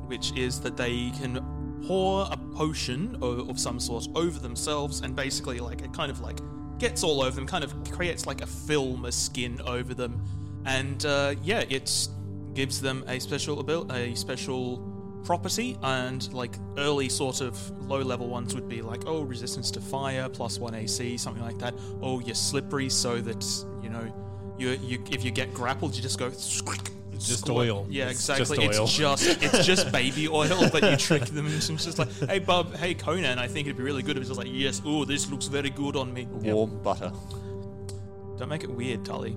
which 0.07 0.33
is 0.37 0.61
that 0.61 0.77
they 0.77 1.11
can 1.21 1.45
pour 1.87 2.29
a 2.31 2.37
potion 2.37 3.17
of, 3.23 3.49
of 3.49 3.59
some 3.59 3.81
sort 3.81 4.07
over 4.15 4.39
themselves, 4.39 5.01
and 5.01 5.15
basically 5.15 5.61
like 5.61 5.83
it 5.83 5.93
kind 5.93 6.11
of 6.11 6.21
like 6.21 6.39
gets 6.79 7.03
all 7.03 7.23
over 7.23 7.35
them, 7.35 7.47
kind 7.47 7.65
of 7.65 7.75
creates 7.91 8.27
like 8.27 8.43
a 8.43 8.47
film, 8.47 9.05
a 9.05 9.13
skin 9.13 9.61
over 9.67 9.95
them, 9.95 10.23
and 10.67 11.05
uh, 11.07 11.35
yeah, 11.43 11.65
it 11.69 12.09
gives 12.55 12.81
them 12.81 13.05
a 13.07 13.21
special 13.21 13.61
abil- 13.61 13.91
a 13.93 14.15
special 14.15 14.93
property 15.25 15.77
and 15.83 16.33
like 16.33 16.55
early 16.79 17.09
sort 17.09 17.41
of 17.41 17.71
low 17.81 18.01
level 18.01 18.29
ones 18.29 18.55
would 18.55 18.69
be 18.69 18.81
like 18.81 19.03
oh 19.07 19.23
resistance 19.23 19.73
to 19.73 19.81
fire 19.81 20.29
plus 20.29 20.61
1 20.61 20.73
AC 20.73 21.17
something 21.19 21.43
like 21.43 21.59
that. 21.59 21.75
Oh 22.01 22.21
you're 22.21 22.35
slippery 22.35 22.89
so 22.89 23.21
that 23.21 23.45
you 23.83 23.91
know 23.91 24.13
you 24.59 24.71
you 24.83 25.03
if 25.11 25.25
you 25.25 25.31
get 25.31 25.53
grappled 25.55 25.95
you 25.97 26.03
just 26.03 26.19
go 26.19 26.31
squick 26.31 26.91
it's 27.13 27.29
Just 27.29 27.41
squirt. 27.47 27.57
oil. 27.57 27.87
yeah 27.89 28.09
It's 28.11 28.29
exactly 28.29 28.67
just 28.67 28.79
oil. 28.79 28.85
it's 28.85 28.97
just 29.25 29.43
it's 29.43 29.67
just 29.67 29.91
baby 30.01 30.29
oil 30.29 30.47
that 30.69 30.83
you 30.91 30.97
trick 30.97 31.25
them 31.27 31.47
into 31.47 31.73
it's 31.73 31.85
just 31.85 31.99
like 31.99 32.11
hey 32.29 32.39
bub 32.41 32.75
hey 32.77 32.95
Conan 32.95 33.39
I 33.39 33.47
think 33.49 33.67
it'd 33.67 33.77
be 33.79 33.83
really 33.83 34.03
good 34.03 34.17
if 34.17 34.21
it's 34.23 34.29
just 34.31 34.39
like 34.39 34.49
yes 34.51 34.83
oh 34.85 35.05
this 35.05 35.31
looks 35.31 35.47
very 35.47 35.71
good 35.71 35.97
on 35.97 36.13
me 36.13 36.27
Warm 36.27 36.83
butter. 36.83 37.11
don't 38.39 38.51
make 38.51 38.65
it 38.65 38.71
weird, 38.71 39.03
Tully. 39.03 39.35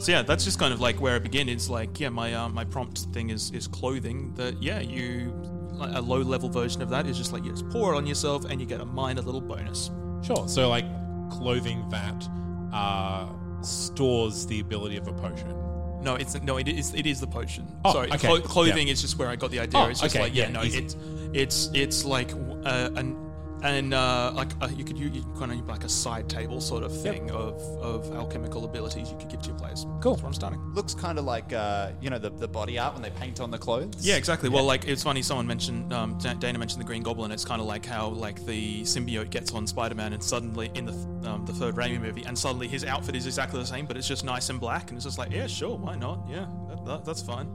so 0.00 0.10
yeah, 0.10 0.22
that's 0.22 0.44
just 0.44 0.58
kind 0.58 0.72
of 0.74 0.80
like 0.80 1.00
where 1.00 1.14
it 1.14 1.22
begins. 1.22 1.50
It's 1.50 1.70
like 1.70 2.00
yeah, 2.00 2.08
my 2.08 2.34
uh, 2.34 2.48
my 2.48 2.64
prompt 2.64 2.98
thing 3.12 3.30
is 3.30 3.52
is 3.52 3.68
clothing. 3.68 4.34
That 4.34 4.60
yeah, 4.60 4.80
you 4.80 5.32
like 5.72 5.94
a 5.94 6.00
low 6.00 6.18
level 6.18 6.48
version 6.48 6.82
of 6.82 6.88
that 6.90 7.06
is 7.06 7.16
just 7.16 7.32
like 7.32 7.44
you 7.44 7.52
just 7.52 7.68
pour 7.70 7.94
it 7.94 7.96
on 7.96 8.08
yourself 8.08 8.44
and 8.50 8.60
you 8.60 8.66
get 8.66 8.80
a 8.80 8.84
minor 8.84 9.22
little 9.22 9.40
bonus. 9.40 9.90
Sure. 10.24 10.48
So, 10.48 10.68
like 10.68 10.84
clothing 11.30 11.88
that 11.90 12.28
uh, 12.72 13.28
stores 13.62 14.46
the 14.46 14.60
ability 14.60 14.96
of 14.96 15.08
a 15.08 15.12
potion. 15.12 15.54
No, 16.02 16.14
it's 16.14 16.40
no, 16.42 16.56
it 16.56 16.66
is 16.68 16.94
it 16.94 17.06
is 17.06 17.20
the 17.20 17.26
potion. 17.26 17.66
Oh, 17.84 17.92
Sorry, 17.92 18.08
okay. 18.12 18.26
clo- 18.26 18.40
clothing 18.40 18.86
Yeah. 18.86 18.92
is 18.94 19.02
just 19.02 19.18
where 19.18 19.28
I 19.28 19.36
got 19.36 19.50
the 19.50 19.60
idea. 19.60 19.80
Oh, 19.80 19.86
it's 19.86 20.00
just 20.00 20.16
okay, 20.16 20.24
like 20.24 20.34
yeah, 20.34 20.44
yeah, 20.46 20.50
no, 20.52 20.62
easy. 20.62 20.78
it's 20.84 20.96
it's 21.34 21.70
it's 21.74 22.04
like 22.04 22.30
uh, 22.64 22.90
an 22.96 23.16
and 23.62 23.92
uh, 23.94 24.32
like 24.34 24.50
uh, 24.60 24.68
you 24.74 24.84
could 24.84 24.98
you, 24.98 25.08
you 25.08 25.24
kind 25.38 25.52
of 25.52 25.68
like 25.68 25.84
a 25.84 25.88
side 25.88 26.28
table 26.28 26.60
sort 26.60 26.82
of 26.82 27.02
thing 27.02 27.30
of, 27.30 27.60
of 27.80 28.12
alchemical 28.14 28.64
abilities 28.64 29.10
you 29.10 29.18
could 29.18 29.28
give 29.28 29.42
to 29.42 29.48
your 29.48 29.58
players. 29.58 29.86
Cool. 30.00 30.12
That's 30.12 30.22
what 30.22 30.28
I'm 30.28 30.34
starting. 30.34 30.60
Looks 30.74 30.94
kind 30.94 31.18
of 31.18 31.24
like 31.24 31.52
uh, 31.52 31.92
you 32.00 32.10
know 32.10 32.18
the, 32.18 32.30
the 32.30 32.48
body 32.48 32.78
art 32.78 32.94
when 32.94 33.02
they 33.02 33.10
paint 33.10 33.40
on 33.40 33.50
the 33.50 33.58
clothes. 33.58 33.94
Yeah, 34.00 34.16
exactly. 34.16 34.48
Well, 34.48 34.64
like 34.64 34.86
it's 34.86 35.02
funny. 35.02 35.22
Someone 35.22 35.46
mentioned 35.46 35.92
um, 35.92 36.18
Dana 36.18 36.58
mentioned 36.58 36.80
the 36.80 36.86
Green 36.86 37.02
Goblin. 37.02 37.30
It's 37.30 37.44
kind 37.44 37.60
of 37.60 37.66
like 37.66 37.84
how 37.84 38.08
like 38.08 38.44
the 38.46 38.82
symbiote 38.82 39.30
gets 39.30 39.52
on 39.52 39.66
Spider-Man, 39.66 40.12
and 40.12 40.22
suddenly 40.22 40.70
in 40.74 40.86
the 40.86 40.92
th- 40.92 41.26
um, 41.26 41.44
the 41.46 41.52
third 41.52 41.74
Raimi 41.74 42.00
movie, 42.00 42.24
and 42.24 42.38
suddenly 42.38 42.68
his 42.68 42.84
outfit 42.84 43.14
is 43.16 43.26
exactly 43.26 43.60
the 43.60 43.66
same, 43.66 43.86
but 43.86 43.96
it's 43.96 44.08
just 44.08 44.24
nice 44.24 44.48
and 44.50 44.58
black, 44.58 44.90
and 44.90 44.96
it's 44.96 45.04
just 45.04 45.18
like, 45.18 45.32
yeah, 45.32 45.46
sure, 45.46 45.76
why 45.76 45.96
not? 45.96 46.26
Yeah, 46.28 46.46
that, 46.68 46.84
that, 46.86 47.04
that's 47.04 47.22
fine. 47.22 47.50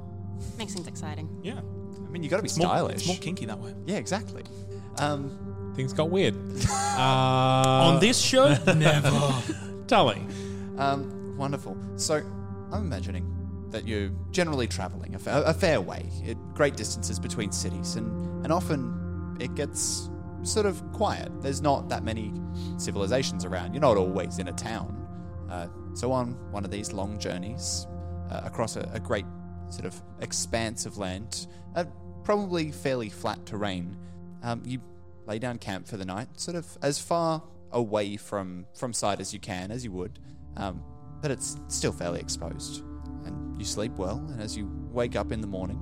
Makes 0.57 0.73
things 0.73 0.87
exciting. 0.87 1.29
Yeah, 1.43 1.59
I 1.59 2.09
mean 2.09 2.23
you 2.23 2.29
got 2.29 2.37
to 2.37 2.43
be 2.43 2.47
it's 2.47 2.57
more, 2.57 2.67
stylish. 2.67 2.95
it's 2.95 3.07
more 3.07 3.17
kinky 3.17 3.45
that 3.45 3.59
way. 3.59 3.73
yeah, 3.85 3.97
exactly. 3.97 4.43
Um, 4.97 5.54
Things 5.75 5.93
got 5.93 6.09
weird. 6.09 6.35
Uh, 6.97 7.91
On 7.91 7.99
this 7.99 8.17
show, 8.17 8.55
never. 8.77 9.11
Tully. 9.85 10.25
Um, 10.77 11.35
wonderful. 11.37 11.75
So, 11.97 12.23
I'm 12.71 12.83
imagining 12.83 13.29
that 13.71 13.85
you're 13.85 14.11
generally 14.31 14.65
traveling 14.65 15.13
a, 15.13 15.19
fa- 15.19 15.43
a 15.45 15.53
fair 15.53 15.81
way, 15.81 16.05
at 16.25 16.37
great 16.53 16.77
distances 16.77 17.19
between 17.19 17.51
cities, 17.51 17.97
and, 17.97 18.45
and 18.45 18.53
often 18.53 19.35
it 19.41 19.55
gets 19.55 20.09
sort 20.43 20.65
of 20.65 20.81
quiet. 20.93 21.29
There's 21.41 21.61
not 21.61 21.89
that 21.89 22.05
many 22.05 22.31
civilizations 22.77 23.43
around. 23.43 23.73
You're 23.73 23.81
not 23.81 23.97
always 23.97 24.39
in 24.39 24.47
a 24.47 24.53
town. 24.53 25.05
Uh, 25.51 25.67
so, 25.93 26.13
on 26.13 26.29
one 26.51 26.63
of 26.63 26.71
these 26.71 26.93
long 26.93 27.19
journeys 27.19 27.87
uh, 28.31 28.39
across 28.45 28.77
a, 28.77 28.89
a 28.93 29.01
great 29.01 29.25
sort 29.67 29.83
of 29.85 30.01
expanse 30.21 30.85
of 30.85 30.97
land, 30.97 31.47
uh, 31.75 31.83
probably 32.23 32.71
fairly 32.71 33.09
flat 33.09 33.45
terrain, 33.45 33.97
um, 34.43 34.61
you 34.65 34.79
lay 35.25 35.39
down 35.39 35.57
camp 35.57 35.87
for 35.87 35.97
the 35.97 36.05
night, 36.05 36.27
sort 36.39 36.55
of 36.55 36.65
as 36.81 36.99
far 36.99 37.43
away 37.71 38.17
from 38.17 38.65
from 38.73 38.93
sight 38.93 39.19
as 39.19 39.33
you 39.33 39.39
can, 39.39 39.71
as 39.71 39.83
you 39.83 39.91
would, 39.91 40.19
um, 40.57 40.83
but 41.21 41.31
it's 41.31 41.57
still 41.67 41.91
fairly 41.91 42.19
exposed. 42.19 42.83
And 43.25 43.57
you 43.57 43.65
sleep 43.65 43.93
well, 43.93 44.17
and 44.29 44.41
as 44.41 44.55
you 44.55 44.69
wake 44.91 45.15
up 45.15 45.31
in 45.31 45.41
the 45.41 45.47
morning, 45.47 45.77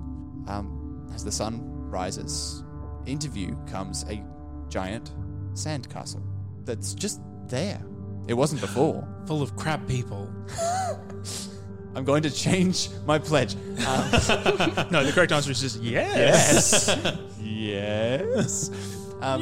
um, 0.47 1.09
as 1.13 1.23
the 1.23 1.31
sun 1.31 1.61
rises, 1.89 2.63
into 3.05 3.27
view 3.29 3.57
comes 3.69 4.05
a 4.09 4.23
giant 4.69 5.11
sandcastle 5.53 6.23
that's 6.65 6.93
just 6.93 7.21
there. 7.47 7.81
It 8.27 8.33
wasn't 8.33 8.61
before. 8.61 9.07
Full 9.27 9.41
of 9.41 9.55
crab 9.55 9.87
people. 9.87 10.29
I'm 11.95 12.03
going 12.03 12.23
to 12.23 12.31
change 12.31 12.89
my 13.05 13.19
pledge. 13.19 13.55
Um, 13.55 14.09
no, 14.91 15.03
the 15.03 15.11
correct 15.13 15.31
answer 15.31 15.51
is 15.51 15.61
just 15.61 15.81
yes. 15.81 16.87
Yes. 16.87 17.29
yes. 17.39 19.02
Um, 19.23 19.41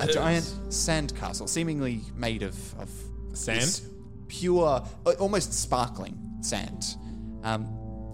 A 0.00 0.06
giant 0.06 0.44
sandcastle, 0.68 1.48
seemingly 1.48 2.02
made 2.14 2.42
of, 2.42 2.54
of 2.78 2.88
Sand? 3.32 3.60
this 3.60 3.88
pure, 4.28 4.82
uh, 5.04 5.10
almost 5.18 5.52
sparkling 5.52 6.16
sand, 6.40 6.96
um, 7.42 7.66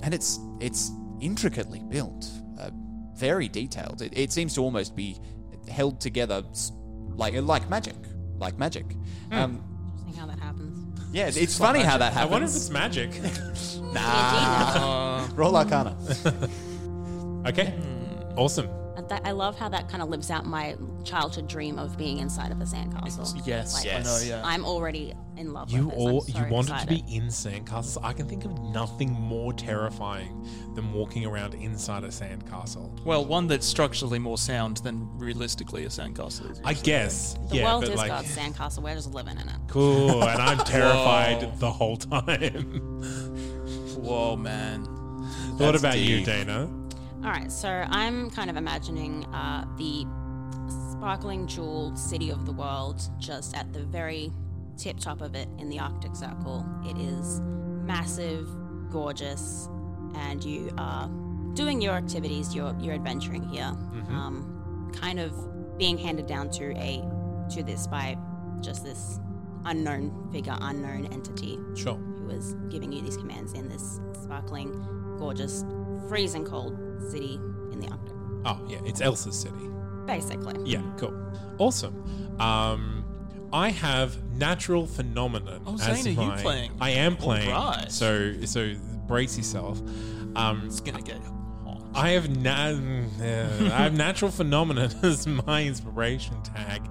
and 0.03 0.15
it's 0.15 0.39
it's 0.61 0.91
intricately 1.21 1.81
built, 1.81 2.27
uh, 2.59 2.71
very 3.15 3.47
detailed. 3.49 4.01
It, 4.01 4.17
it 4.17 4.33
seems 4.33 4.55
to 4.55 4.63
almost 4.63 4.97
be 4.97 5.19
held 5.69 6.01
together 6.01 6.43
like 7.15 7.35
like 7.35 7.69
magic, 7.69 7.97
like 8.39 8.59
magic. 8.59 8.87
Um, 9.31 9.63
Interesting 9.99 10.15
how 10.15 10.27
that 10.27 10.39
happens. 10.39 11.01
yeah, 11.13 11.31
it's, 11.35 11.59
funny 11.59 11.81
how 11.81 11.99
that 11.99 12.15
happens. 12.15 12.29
I 12.29 12.33
wonder 12.33 12.47
if 12.49 12.57
it's 12.57 12.71
magic. 12.71 13.11
nah. 13.93 15.29
Roll 15.35 15.57
Arcana. 15.57 15.95
okay. 17.47 17.75
Awesome. 18.37 18.69
And 19.03 19.11
that, 19.11 19.23
I 19.27 19.33
love 19.33 19.59
how 19.59 19.69
that 19.71 19.89
kind 19.89 20.03
of 20.03 20.09
lives 20.09 20.31
out 20.31 20.47
my 20.47 20.77
childhood 21.05 21.49
dream 21.49 21.79
of 21.79 21.97
being 21.99 22.19
inside 22.19 22.53
of 22.53 22.61
a 22.61 22.65
sandcastle. 22.65 23.43
Yes, 23.47 23.85
Like, 23.85 23.95
I 23.95 24.03
know. 24.03 24.19
Yeah. 24.25 24.43
I'm 24.45 24.65
already 24.65 25.15
in 25.37 25.53
love 25.53 25.71
You 25.71 25.87
with 25.87 25.95
this. 25.95 26.05
all 26.05 26.23
I'm 26.23 26.33
so 26.33 26.39
you 26.39 26.53
wanted 26.53 26.79
to 26.79 26.87
be 26.87 27.05
in 27.09 27.25
sandcastles. 27.25 27.99
I 28.03 28.13
can 28.13 28.29
think 28.29 28.45
of 28.45 28.57
nothing 28.61 29.13
more 29.13 29.53
terrifying 29.53 30.47
than 30.75 30.93
walking 30.93 31.27
around 31.27 31.55
inside 31.55 32.05
a 32.05 32.09
sandcastle. 32.09 33.03
Well, 33.05 33.25
one 33.25 33.47
that's 33.49 33.67
structurally 33.67 34.19
more 34.19 34.39
sound 34.39 34.79
than 34.79 35.09
realistically 35.19 35.85
a 35.85 35.89
sandcastle 35.89 36.51
is. 36.53 36.61
I 36.65 36.75
guess. 36.75 37.37
The 37.51 37.57
yeah, 37.57 37.65
world 37.65 37.83
but 37.85 37.91
is 37.91 37.97
like 37.97 38.09
God's 38.09 38.37
sandcastle. 38.37 38.83
We're 38.83 38.95
just 38.95 39.13
living 39.13 39.39
in 39.39 39.49
it. 39.49 39.57
cool, 39.69 40.23
and 40.23 40.41
I'm 40.41 40.59
terrified 40.65 41.59
the 41.59 41.71
whole 41.71 41.97
time. 41.97 42.77
Whoa, 43.97 44.37
man. 44.37 44.83
what 44.85 45.59
That's 45.59 45.81
about 45.81 45.99
you. 45.99 46.25
Dana? 46.25 46.69
All 47.25 47.31
right, 47.31 47.53
so 47.53 47.69
I'm 47.69 48.31
kind 48.31 48.51
of 48.51 48.57
imagining 48.57 49.25
uh, 49.27 49.65
the 49.77 50.05
sparkling 50.93 51.47
jewel 51.47 51.95
city 51.95 52.31
of 52.31 52.47
the 52.47 52.53
world 52.53 53.01
just 53.19 53.57
at 53.57 53.73
the 53.73 53.85
very 53.85 54.33
tip 54.77 54.99
top 54.99 55.21
of 55.21 55.37
it 55.37 55.49
in 55.59 55.69
the 55.69 55.79
Arctic 55.79 56.17
Circle. 56.17 56.67
It 56.85 56.99
is 56.99 57.41
massive, 57.41 58.49
gorgeous, 58.91 59.69
and 60.17 60.43
you 60.43 60.73
are 60.79 61.09
doing 61.55 61.81
your 61.81 61.95
activities. 61.95 62.57
You're 62.57 62.75
you're 62.81 62.95
adventuring 62.95 63.45
here, 63.45 63.73
um, 64.09 64.91
kind 64.93 65.21
of 65.21 65.79
being 65.79 65.99
handed 65.99 66.27
down 66.27 66.51
to 66.51 66.73
a 66.77 67.05
to 67.55 67.63
this 67.63 67.87
by 67.87 68.19
just 68.61 68.83
this 68.83 69.21
unknown 69.65 70.29
figure, 70.33 70.57
unknown 70.61 71.07
entity 71.13 71.57
Sure. 71.77 71.95
who 71.95 72.31
is 72.31 72.55
giving 72.69 72.91
you 72.93 73.01
these 73.01 73.17
commands 73.17 73.53
in 73.53 73.69
this 73.69 74.01
sparkling, 74.25 74.73
gorgeous, 75.19 75.65
freezing 76.09 76.45
cold 76.45 76.77
city 77.11 77.35
in 77.73 77.81
the 77.81 77.89
Arctic. 77.89 78.13
Oh 78.45 78.61
yeah, 78.69 78.79
it's 78.85 79.01
Elsa's 79.01 79.39
city. 79.39 79.55
Basically. 80.07 80.55
Yeah, 80.69 80.83
cool. 80.99 81.15
Awesome. 81.59 82.41
Um, 82.41 83.05
I 83.53 83.71
have 83.71 84.17
natural 84.33 84.87
phenomenon. 84.87 85.63
Oh, 85.67 85.75
as 85.75 86.03
Zane, 86.03 86.19
are 86.19 86.25
you 86.37 86.43
playing? 86.43 86.73
I 86.81 86.91
am 86.91 87.17
playing. 87.17 87.51
Alright. 87.53 87.93
So 87.93 88.33
so 88.45 88.75
brace 89.07 89.37
yourself. 89.37 89.81
Um, 90.35 90.63
It's 90.67 90.81
gonna 90.81 91.03
get 91.03 91.19
hot. 91.65 91.83
I 91.95 92.11
have 92.11 92.35
na- 92.35 92.53
uh, 92.71 93.21
I 93.73 93.83
have 93.85 93.95
natural 93.97 94.31
phenomenon 94.31 94.91
as 95.03 95.27
my 95.27 95.65
inspiration 95.65 96.43
tag. 96.43 96.83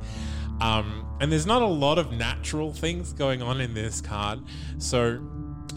Um, 0.62 1.08
and 1.20 1.32
there's 1.32 1.48
not 1.48 1.63
a 1.63 1.68
lot 1.68 1.98
of 1.98 2.12
natural 2.12 2.72
things 2.72 3.12
going 3.13 3.41
on 3.41 3.60
in 3.60 3.74
this 3.74 4.00
card. 4.00 4.39
So 4.77 5.20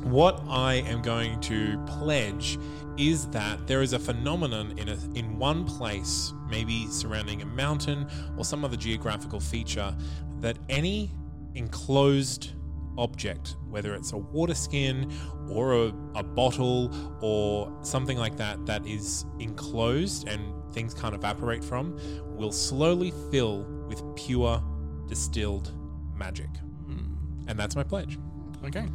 what 0.04 0.42
I 0.48 0.74
am 0.74 1.02
going 1.02 1.40
to 1.40 1.78
pledge 1.86 2.58
is 2.96 3.26
that 3.28 3.66
there 3.66 3.82
is 3.82 3.92
a 3.92 3.98
phenomenon 3.98 4.78
in 4.78 4.88
a, 4.88 4.98
in 5.14 5.38
one 5.38 5.64
place, 5.64 6.32
maybe 6.48 6.86
surrounding 6.86 7.42
a 7.42 7.46
mountain 7.46 8.06
or 8.36 8.44
some 8.44 8.64
other 8.64 8.76
geographical 8.76 9.40
feature, 9.40 9.94
that 10.40 10.58
any 10.68 11.10
enclosed 11.54 12.52
object, 12.96 13.56
whether 13.68 13.94
it's 13.94 14.12
a 14.12 14.16
water 14.16 14.54
skin 14.54 15.10
or 15.48 15.72
a, 15.74 15.92
a 16.14 16.22
bottle 16.22 16.94
or 17.20 17.72
something 17.82 18.18
like 18.18 18.36
that, 18.36 18.64
that 18.66 18.86
is 18.86 19.24
enclosed 19.40 20.28
and 20.28 20.52
things 20.72 20.94
can't 20.94 21.14
evaporate 21.14 21.64
from, 21.64 21.98
will 22.36 22.52
slowly 22.52 23.12
fill 23.30 23.64
with 23.88 24.02
pure 24.16 24.62
distilled 25.08 25.72
magic. 26.16 26.50
Hmm. 26.86 27.14
And 27.48 27.58
that's 27.58 27.74
my 27.74 27.82
pledge. 27.82 28.18
Okay. 28.64 28.86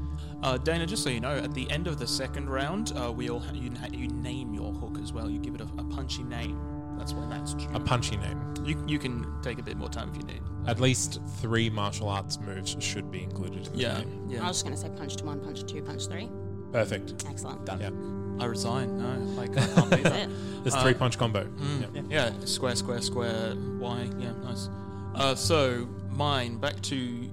Uh, 0.41 0.57
Dana, 0.57 0.85
just 0.85 1.03
so 1.03 1.09
you 1.09 1.19
know, 1.19 1.35
at 1.35 1.53
the 1.53 1.69
end 1.69 1.87
of 1.87 1.99
the 1.99 2.07
second 2.07 2.49
round, 2.49 2.93
uh, 2.95 3.11
we 3.11 3.29
all 3.29 3.43
you, 3.53 3.71
ha- 3.75 3.87
you 3.91 4.07
name 4.07 4.53
your 4.53 4.71
hook 4.71 4.97
as 5.01 5.11
well. 5.11 5.29
You 5.29 5.39
give 5.39 5.55
it 5.55 5.61
a, 5.61 5.67
a 5.77 5.83
punchy 5.83 6.23
name. 6.23 6.57
That's 6.97 7.13
when 7.13 7.29
that's 7.29 7.53
due. 7.53 7.67
A 7.73 7.79
punchy 7.79 8.17
name. 8.17 8.53
You, 8.63 8.81
you 8.87 8.99
can 8.99 9.25
take 9.41 9.59
a 9.59 9.63
bit 9.63 9.77
more 9.77 9.89
time 9.89 10.09
if 10.11 10.17
you 10.17 10.23
need. 10.23 10.41
At 10.67 10.79
least 10.79 11.19
three 11.41 11.69
martial 11.69 12.09
arts 12.09 12.39
moves 12.39 12.75
should 12.79 13.09
be 13.11 13.23
included 13.23 13.67
in 13.67 13.73
the 13.73 13.79
Yeah, 13.79 13.97
name. 13.99 14.41
I 14.41 14.47
was 14.47 14.57
just 14.57 14.65
going 14.65 14.75
to 14.75 14.81
say 14.81 14.89
punch 14.97 15.15
to 15.17 15.25
one, 15.25 15.39
punch 15.39 15.65
two, 15.65 15.81
punch 15.81 16.07
three. 16.07 16.29
Perfect. 16.71 17.25
Excellent. 17.29 17.65
Done. 17.65 17.79
Yeah. 17.81 18.43
I 18.43 18.47
resign. 18.47 18.97
No, 18.97 19.17
like 19.41 19.51
I 19.57 19.65
can't 19.67 19.89
beat 19.91 20.03
That's 20.03 20.15
that. 20.15 20.29
it. 20.29 20.63
There's 20.63 20.75
Uh, 20.75 20.83
three 20.83 20.93
punch 20.93 21.17
combo. 21.17 21.45
Mm, 21.45 22.09
Yeah. 22.11 22.29
yeah. 22.31 22.45
square, 22.45 22.75
square, 22.75 23.01
square, 23.01 23.55
Y. 23.79 24.09
Yeah, 24.19 24.31
nice. 24.43 24.69
Uh, 25.15 25.35
so 25.35 25.87
mine 26.11 26.57
back 26.57 26.79
to 26.83 27.29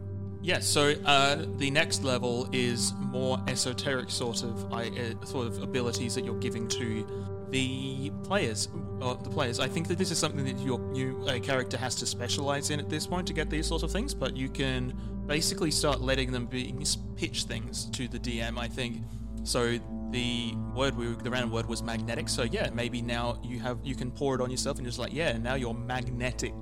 yes. 0.46 0.66
so 0.66 0.94
uh, 1.04 1.44
the 1.56 1.70
next 1.70 2.04
level 2.04 2.48
is 2.52 2.92
more 2.94 3.38
esoteric 3.48 4.10
sort 4.10 4.42
of 4.42 4.72
uh, 4.72 5.24
sort 5.24 5.46
of 5.46 5.62
abilities 5.62 6.14
that 6.14 6.24
you're 6.24 6.38
giving 6.38 6.68
to 6.68 7.06
the 7.50 8.10
players. 8.24 8.68
Uh, 9.00 9.14
the 9.14 9.30
players. 9.30 9.60
I 9.60 9.68
think 9.68 9.88
that 9.88 9.98
this 9.98 10.10
is 10.10 10.18
something 10.18 10.44
that 10.44 10.58
your 10.64 10.80
you 10.94 11.26
a 11.28 11.38
character 11.38 11.76
has 11.76 11.94
to 11.96 12.06
specialize 12.06 12.70
in 12.70 12.80
at 12.80 12.88
this 12.88 13.06
point 13.06 13.26
to 13.26 13.32
get 13.34 13.50
these 13.50 13.66
sorts 13.66 13.84
of 13.84 13.92
things. 13.92 14.14
But 14.14 14.36
you 14.36 14.48
can 14.48 14.94
basically 15.26 15.70
start 15.70 16.00
letting 16.00 16.32
them 16.32 16.46
be 16.46 16.74
pitch 17.16 17.44
things 17.44 17.86
to 17.90 18.08
the 18.08 18.18
DM. 18.18 18.58
I 18.58 18.68
think 18.68 19.02
so 19.44 19.78
the 20.10 20.54
word 20.74 20.96
we 20.96 21.08
the 21.08 21.30
random 21.30 21.50
word 21.50 21.66
was 21.66 21.82
magnetic. 21.82 22.28
So 22.28 22.44
yeah, 22.44 22.70
maybe 22.72 23.02
now 23.02 23.38
you 23.42 23.58
have 23.60 23.78
you 23.84 23.94
can 23.94 24.10
pour 24.10 24.34
it 24.34 24.40
on 24.40 24.50
yourself 24.50 24.78
and 24.78 24.86
just 24.86 24.98
like 24.98 25.12
yeah, 25.12 25.36
now 25.36 25.54
you're 25.54 25.74
magnetic. 25.74 26.54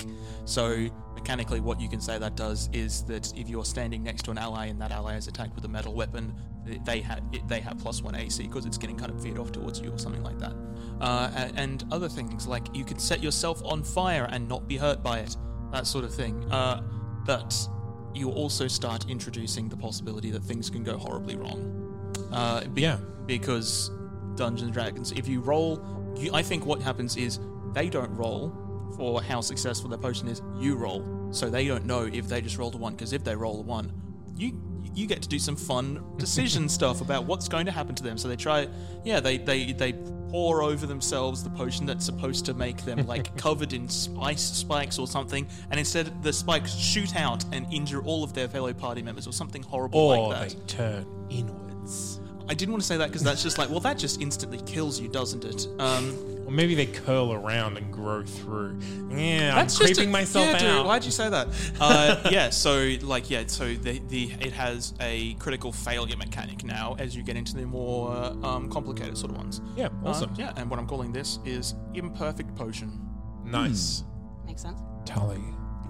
So 0.44 0.88
mechanically, 1.24 1.58
what 1.60 1.80
you 1.80 1.88
can 1.88 2.00
say 2.00 2.18
that 2.18 2.36
does 2.36 2.68
is 2.74 3.02
that 3.04 3.32
if 3.34 3.48
you're 3.48 3.64
standing 3.64 4.02
next 4.02 4.24
to 4.24 4.30
an 4.30 4.36
ally 4.36 4.66
and 4.66 4.78
that 4.78 4.90
ally 4.92 5.16
is 5.16 5.26
attacked 5.26 5.54
with 5.54 5.64
a 5.64 5.68
metal 5.68 5.94
weapon, 5.94 6.34
they 6.84 7.00
have 7.00 7.22
they 7.48 7.60
have 7.60 7.78
plus 7.78 8.02
one 8.02 8.14
AC 8.14 8.42
because 8.42 8.66
it's 8.66 8.76
getting 8.76 8.94
kind 8.96 9.10
of 9.10 9.16
veered 9.16 9.38
off 9.38 9.50
towards 9.50 9.80
you 9.80 9.90
or 9.90 9.96
something 9.98 10.22
like 10.22 10.38
that. 10.38 10.52
Uh, 11.00 11.30
and 11.56 11.84
other 11.90 12.10
things 12.10 12.46
like 12.46 12.66
you 12.76 12.84
can 12.84 12.98
set 12.98 13.22
yourself 13.22 13.62
on 13.64 13.82
fire 13.82 14.28
and 14.32 14.46
not 14.46 14.68
be 14.68 14.76
hurt 14.76 15.02
by 15.02 15.20
it. 15.20 15.34
that 15.72 15.86
sort 15.86 16.04
of 16.04 16.14
thing. 16.14 16.44
Uh, 16.52 16.82
but 17.24 17.56
you 18.14 18.30
also 18.30 18.68
start 18.68 19.06
introducing 19.08 19.68
the 19.70 19.76
possibility 19.76 20.30
that 20.30 20.42
things 20.44 20.68
can 20.70 20.84
go 20.84 20.96
horribly 20.98 21.36
wrong. 21.36 22.12
Uh, 22.30 22.62
be- 22.66 22.82
Yeah. 22.82 22.98
Because 23.26 23.90
Dungeons 24.36 24.62
and 24.62 24.72
Dragons, 24.74 25.10
if 25.12 25.26
you 25.26 25.40
roll, 25.40 25.82
you, 26.18 26.30
I 26.34 26.42
think 26.42 26.66
what 26.66 26.82
happens 26.82 27.16
is 27.16 27.40
they 27.72 27.88
don't 27.88 28.14
roll 28.14 28.52
for 28.96 29.22
how 29.22 29.40
successful 29.40 29.88
their 29.88 29.98
potion 29.98 30.28
is. 30.28 30.42
You 30.58 30.76
roll, 30.76 31.28
so 31.32 31.50
they 31.50 31.66
don't 31.66 31.84
know 31.86 32.02
if 32.12 32.28
they 32.28 32.40
just 32.40 32.58
rolled 32.58 32.74
a 32.74 32.78
one. 32.78 32.94
Because 32.94 33.12
if 33.12 33.24
they 33.24 33.34
roll 33.36 33.58
a 33.58 33.62
one, 33.62 33.92
you 34.36 34.60
you 34.94 35.06
get 35.06 35.22
to 35.22 35.28
do 35.28 35.38
some 35.38 35.56
fun 35.56 36.02
decision 36.18 36.68
stuff 36.68 37.00
about 37.00 37.24
what's 37.26 37.48
going 37.48 37.66
to 37.66 37.72
happen 37.72 37.94
to 37.96 38.02
them. 38.02 38.16
So 38.18 38.28
they 38.28 38.36
try, 38.36 38.68
yeah, 39.04 39.20
they 39.20 39.38
they 39.38 39.72
they 39.72 39.92
pour 40.28 40.62
over 40.62 40.84
themselves 40.86 41.44
the 41.44 41.50
potion 41.50 41.86
that's 41.86 42.04
supposed 42.04 42.44
to 42.46 42.54
make 42.54 42.78
them 42.84 43.06
like 43.06 43.36
covered 43.38 43.72
in 43.72 43.88
ice 44.20 44.42
spikes 44.42 44.98
or 44.98 45.06
something, 45.06 45.46
and 45.70 45.78
instead 45.78 46.22
the 46.22 46.32
spikes 46.32 46.74
shoot 46.74 47.14
out 47.16 47.44
and 47.52 47.66
injure 47.72 48.02
all 48.02 48.24
of 48.24 48.32
their 48.34 48.48
fellow 48.48 48.72
party 48.72 49.02
members 49.02 49.26
or 49.28 49.32
something 49.32 49.62
horrible 49.62 50.00
Or 50.00 50.28
like 50.28 50.48
that. 50.50 50.50
they 50.50 50.64
turn 50.66 51.06
inwards. 51.30 52.20
I 52.48 52.52
didn't 52.54 52.72
want 52.72 52.82
to 52.82 52.86
say 52.86 52.96
that 52.98 53.06
because 53.08 53.22
that's 53.22 53.42
just 53.42 53.56
like, 53.58 53.70
well, 53.70 53.80
that 53.80 53.96
just 53.96 54.20
instantly 54.20 54.58
kills 54.66 55.00
you, 55.00 55.08
doesn't 55.08 55.44
it? 55.44 55.66
Um, 55.78 56.14
Or 56.46 56.50
maybe 56.50 56.74
they 56.74 56.86
curl 56.86 57.32
around 57.32 57.76
and 57.78 57.92
grow 57.92 58.22
through. 58.24 58.78
Yeah, 59.10 59.54
That's 59.54 59.56
I'm 59.56 59.66
just 59.66 59.78
creeping 59.94 60.08
a- 60.10 60.12
myself 60.12 60.46
yeah, 60.46 60.58
dude, 60.58 60.68
out. 60.70 60.86
why'd 60.86 61.04
you 61.04 61.10
say 61.10 61.28
that? 61.30 61.48
Uh, 61.80 62.28
yeah, 62.30 62.50
so 62.50 62.94
like 63.02 63.30
yeah, 63.30 63.44
so 63.46 63.74
the 63.74 63.98
the 64.08 64.30
it 64.40 64.52
has 64.52 64.94
a 65.00 65.34
critical 65.34 65.72
failure 65.72 66.16
mechanic 66.16 66.64
now 66.64 66.94
as 66.98 67.16
you 67.16 67.22
get 67.22 67.36
into 67.36 67.54
the 67.56 67.64
more 67.66 68.10
uh, 68.12 68.30
um, 68.46 68.68
complicated 68.70 69.16
sort 69.18 69.30
of 69.32 69.36
ones. 69.38 69.60
Yeah, 69.76 69.86
Uh, 70.04 70.08
awesome. 70.10 70.32
yeah, 70.36 70.52
and 70.56 70.68
what 70.70 70.78
I'm 70.78 70.86
calling 70.86 71.12
this 71.12 71.38
is 71.44 71.74
imperfect 71.94 72.54
potion. 72.56 73.00
Nice. 73.44 74.04
Makes 74.46 74.62
sense. 74.62 74.80
Tully. 75.04 75.42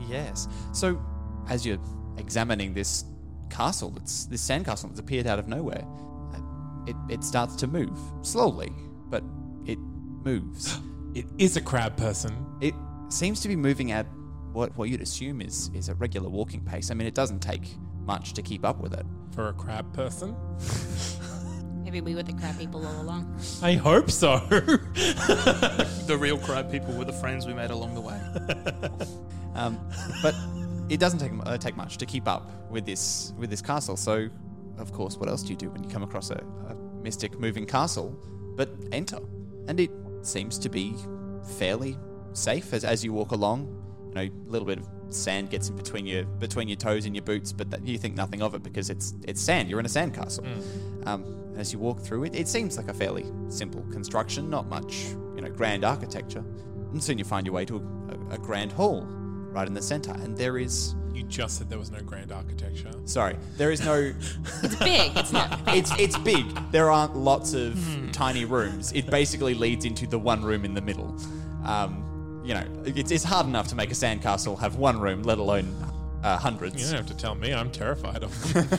Yes. 0.09 0.49
So, 0.73 1.01
as 1.49 1.65
you're 1.67 1.79
examining 2.19 2.75
this 2.75 3.05
castle, 3.51 3.91
that's 3.91 4.27
this 4.27 4.47
sandcastle 4.47 4.89
that's 4.89 5.01
appeared 5.01 5.27
out 5.27 5.39
of 5.39 5.47
nowhere, 5.49 5.85
uh, 6.35 6.39
it, 6.87 6.97
it 7.09 7.25
starts 7.25 7.55
to 7.57 7.67
move 7.67 7.97
slowly, 8.23 8.73
but 9.09 9.23
it 9.23 9.29
moves. 10.25 10.79
It 11.15 11.27
is 11.39 11.57
a 11.57 11.61
crab 11.61 11.97
person. 11.97 12.35
it 12.61 12.75
seems 13.09 13.39
to 13.43 13.47
be 13.47 13.55
moving 13.55 13.93
at 13.93 14.05
what 14.53 14.77
what 14.77 14.89
you'd 14.89 15.01
assume 15.01 15.41
is 15.41 15.71
is 15.73 15.89
a 15.89 15.95
regular 15.95 16.29
walking 16.29 16.61
pace. 16.61 16.91
I 16.91 16.95
mean, 16.95 17.07
it 17.07 17.15
doesn't 17.15 17.39
take 17.39 17.77
much 18.05 18.33
to 18.33 18.43
keep 18.43 18.65
up 18.65 18.81
with 18.81 18.95
it. 18.95 19.07
For 19.33 19.49
a 19.49 19.53
crab 19.53 19.93
person? 19.93 20.35
Maybe 21.85 22.01
we 22.01 22.17
were 22.17 22.25
the 22.25 22.33
crab 22.33 22.59
people 22.59 22.85
all 22.85 23.01
along. 23.01 23.39
I 23.63 23.75
hope 23.75 24.11
so. 24.11 24.39
The 26.07 26.17
real 26.19 26.37
crab 26.37 26.71
people 26.71 26.93
were 26.95 27.05
the 27.05 27.13
friends 27.13 27.47
we 27.47 27.55
made 27.55 27.71
along 27.71 27.95
the 27.95 28.01
way. 28.01 28.21
Um, 29.55 29.79
but 30.21 30.35
it 30.89 30.99
doesn't 30.99 31.21
take 31.21 31.31
uh, 31.47 31.57
take 31.59 31.77
much 31.77 31.97
to 31.99 32.07
keep 32.07 32.27
up 32.27 32.51
with 32.71 32.85
this 32.85 33.33
with 33.39 33.51
this 33.51 33.63
castle. 33.63 33.97
So, 33.97 34.29
of 34.79 34.93
course, 34.93 35.17
what 35.17 35.29
else 35.29 35.45
do 35.45 35.51
you 35.51 35.57
do 35.57 35.71
when 35.71 35.85
you 35.85 35.89
come 35.89 36.03
across 36.03 36.31
a, 36.31 36.43
a 36.69 36.75
mystic 37.03 37.39
moving 37.39 37.65
castle? 37.65 38.11
But 38.57 38.69
enter, 38.91 39.21
and 39.69 39.79
it 39.79 39.93
seems 40.27 40.59
to 40.61 40.69
be 40.69 40.95
fairly 41.59 41.99
safe 42.33 42.73
as 42.73 42.85
as 42.85 43.05
you 43.05 43.13
walk 43.13 43.33
along. 43.33 43.69
You 44.09 44.15
know, 44.15 44.23
a 44.23 44.51
little 44.51 44.67
bit 44.67 44.79
of 44.79 44.89
sand 45.09 45.51
gets 45.51 45.69
in 45.69 45.77
between 45.77 46.07
your 46.07 46.25
between 46.25 46.69
your 46.69 46.77
toes 46.77 47.07
and 47.07 47.15
your 47.15 47.25
boots, 47.25 47.53
but 47.53 47.71
that, 47.71 47.87
you 47.87 47.99
think 47.99 48.17
nothing 48.17 48.43
of 48.43 48.55
it 48.55 48.63
because 48.63 48.91
it's 48.91 49.15
it's 49.27 49.41
sand. 49.41 49.69
You're 49.69 49.81
in 49.81 49.87
a 49.87 49.91
sand 49.91 50.15
castle. 50.15 50.45
Um, 51.07 51.53
as 51.57 51.73
you 51.73 51.79
walk 51.79 52.01
through 52.01 52.25
it, 52.25 52.35
it 52.35 52.49
seems 52.49 52.77
like 52.77 52.89
a 52.89 52.95
fairly 52.95 53.27
simple 53.49 53.83
construction, 53.93 54.51
not 54.51 54.69
much 54.69 54.95
you 55.37 55.41
know 55.43 55.51
grand 55.51 55.85
architecture. 55.85 56.45
And 56.93 57.03
soon 57.03 57.19
you 57.19 57.25
find 57.25 57.47
your 57.47 57.55
way 57.55 57.65
to 57.65 57.77
a, 58.31 58.35
a 58.35 58.39
grand 58.39 58.73
hall 58.73 59.05
right 59.07 59.67
in 59.67 59.75
the 59.75 59.83
center, 59.83 60.13
and 60.13 60.37
there 60.37 60.59
is 60.59 60.95
you 61.15 61.23
just 61.25 61.59
said 61.59 61.71
there 61.71 61.79
was 61.79 61.91
no 61.91 62.01
grand 62.01 62.33
architecture. 62.33 62.91
sorry, 63.07 63.37
there 63.57 63.71
is 63.71 63.85
no. 63.85 64.13
It's 64.63 64.77
big. 64.77 65.17
It's 65.17 65.33
not. 65.33 65.61
it's 65.69 65.91
it's 65.99 66.19
big. 66.19 66.45
There 66.73 66.91
aren't 66.91 67.17
lots 67.17 67.55
of 67.55 67.79
tiny 68.13 68.45
rooms. 68.45 68.93
It 68.93 69.07
basically 69.09 69.55
leads 69.55 69.85
into 69.85 70.07
the 70.07 70.19
one 70.19 70.43
room 70.43 70.65
in 70.65 70.75
the 70.75 70.83
middle. 70.83 71.17
Um, 71.65 72.43
you 72.45 72.53
know, 72.55 72.65
it's, 72.85 73.11
it's 73.11 73.25
hard 73.25 73.47
enough 73.47 73.69
to 73.69 73.75
make 73.75 73.91
a 73.91 73.95
sandcastle 73.95 74.59
have 74.61 74.77
one 74.77 75.01
room, 75.01 75.23
let 75.23 75.39
alone 75.39 75.75
uh, 76.23 76.37
hundreds. 76.37 76.75
You 76.83 76.87
don't 76.89 76.97
have 77.07 77.17
to 77.17 77.23
tell 77.23 77.35
me. 77.35 77.55
I'm 77.55 77.71
terrified 77.71 78.23
of 78.23 78.53
them. 78.53 78.79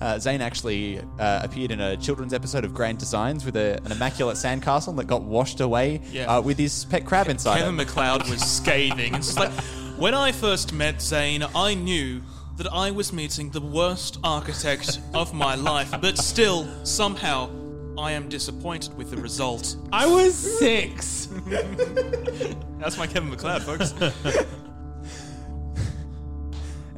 Uh, 0.00 0.18
Zane 0.18 0.40
actually 0.40 0.98
uh, 1.20 1.40
appeared 1.44 1.70
in 1.70 1.80
a 1.80 1.96
children's 1.96 2.32
episode 2.34 2.64
of 2.64 2.74
Grand 2.74 2.98
Designs 2.98 3.44
with 3.44 3.54
a, 3.56 3.78
an 3.84 3.92
immaculate 3.92 4.36
sandcastle 4.36 4.96
that 4.96 5.06
got 5.06 5.22
washed 5.22 5.60
away 5.60 6.00
Yeah. 6.10 6.24
uh, 6.38 6.40
with 6.40 6.58
his 6.58 6.86
pet 6.86 7.04
crab 7.06 7.28
inside. 7.28 7.58
Kevin 7.58 7.78
it. 7.78 7.86
McCloud 7.86 8.28
was 8.28 8.40
scathing. 8.42 9.14
It's 9.14 9.26
just 9.32 9.38
like 9.38 9.52
when 10.02 10.14
I 10.14 10.32
first 10.32 10.72
met 10.72 11.00
Zane, 11.00 11.44
I 11.54 11.74
knew 11.74 12.22
that 12.56 12.66
I 12.72 12.90
was 12.90 13.12
meeting 13.12 13.50
the 13.50 13.60
worst 13.60 14.18
architect 14.24 14.98
of 15.14 15.32
my 15.32 15.54
life, 15.54 15.94
but 16.00 16.18
still, 16.18 16.66
somehow, 16.84 17.48
I 17.96 18.10
am 18.10 18.28
disappointed 18.28 18.96
with 18.96 19.12
the 19.12 19.16
result. 19.18 19.76
I 19.92 20.08
was 20.08 20.34
six. 20.34 21.28
That's 22.80 22.98
my 22.98 23.06
Kevin 23.06 23.30
McCloud, 23.30 23.62
folks. 23.62 23.94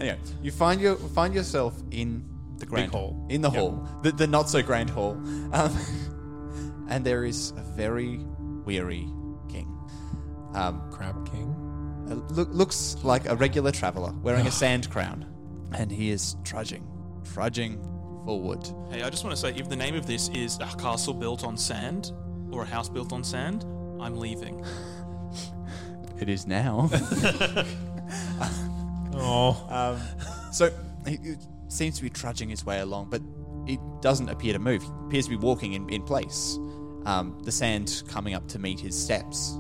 Anyway, 0.01 0.19
you 0.43 0.51
find 0.51 0.81
your 0.81 0.97
find 0.97 1.33
yourself 1.33 1.75
in 1.93 2.25
the 2.59 2.67
grand 2.67 2.91
hall. 2.91 3.25
in 3.31 3.41
the 3.43 3.51
Yep. 3.51 3.61
hall, 3.61 3.89
the, 4.03 4.11
the 4.11 4.27
not 4.27 4.51
so 4.51 4.61
grand 4.61 4.91
hall, 4.91 5.13
um, 5.53 6.87
and 6.91 7.05
there 7.07 7.25
is 7.25 7.53
a 7.57 7.63
very 7.63 8.19
weary 8.67 9.07
king. 9.49 9.69
Um, 10.53 10.83
Crab 10.91 11.31
King. 11.31 11.54
Look, 12.35 12.49
looks 12.53 12.97
like 13.03 13.29
a 13.29 13.37
regular 13.37 13.71
traveler 13.71 14.13
wearing 14.23 14.47
a 14.47 14.51
sand 14.51 14.91
crown, 14.91 15.27
and 15.73 15.91
he 15.91 16.11
is 16.11 16.37
trudging, 16.45 16.87
trudging 17.33 17.81
forward. 18.25 18.67
Hey, 18.91 19.03
I 19.03 19.11
just 19.11 19.25
want 19.25 19.37
to 19.37 19.41
say 19.41 19.55
if 19.55 19.69
the 19.69 19.77
name 19.77 19.95
of 19.95 20.07
this 20.07 20.29
is 20.31 20.59
a 20.61 20.67
castle 20.79 21.15
built 21.15 21.45
on 21.45 21.57
sand 21.57 22.13
or 22.51 22.63
a 22.63 22.67
house 22.67 22.89
built 22.89 23.13
on 23.13 23.23
sand, 23.25 23.65
I'm 24.01 24.17
leaving. 24.17 24.65
It 26.21 26.29
is 26.29 26.47
now. 26.47 26.89
Oh, 29.17 29.67
Um, 29.69 30.01
so 30.53 30.71
he, 31.07 31.17
he 31.17 31.35
seems 31.69 31.97
to 31.97 32.03
be 32.03 32.11
trudging 32.11 32.49
his 32.49 32.65
way 32.65 32.81
along, 32.81 33.11
but 33.11 33.23
he 33.67 33.79
doesn't 34.01 34.29
appear 34.29 34.53
to 34.53 34.59
move. 34.59 34.83
He 34.83 34.89
appears 35.07 35.25
to 35.25 35.31
be 35.31 35.37
walking 35.37 35.75
in, 35.75 35.89
in 35.89 36.03
place. 36.03 36.59
Um, 37.05 37.39
the 37.45 37.53
sand 37.53 38.03
coming 38.09 38.35
up 38.35 38.49
to 38.49 38.59
meet 38.59 38.81
his 38.81 39.01
steps, 39.01 39.53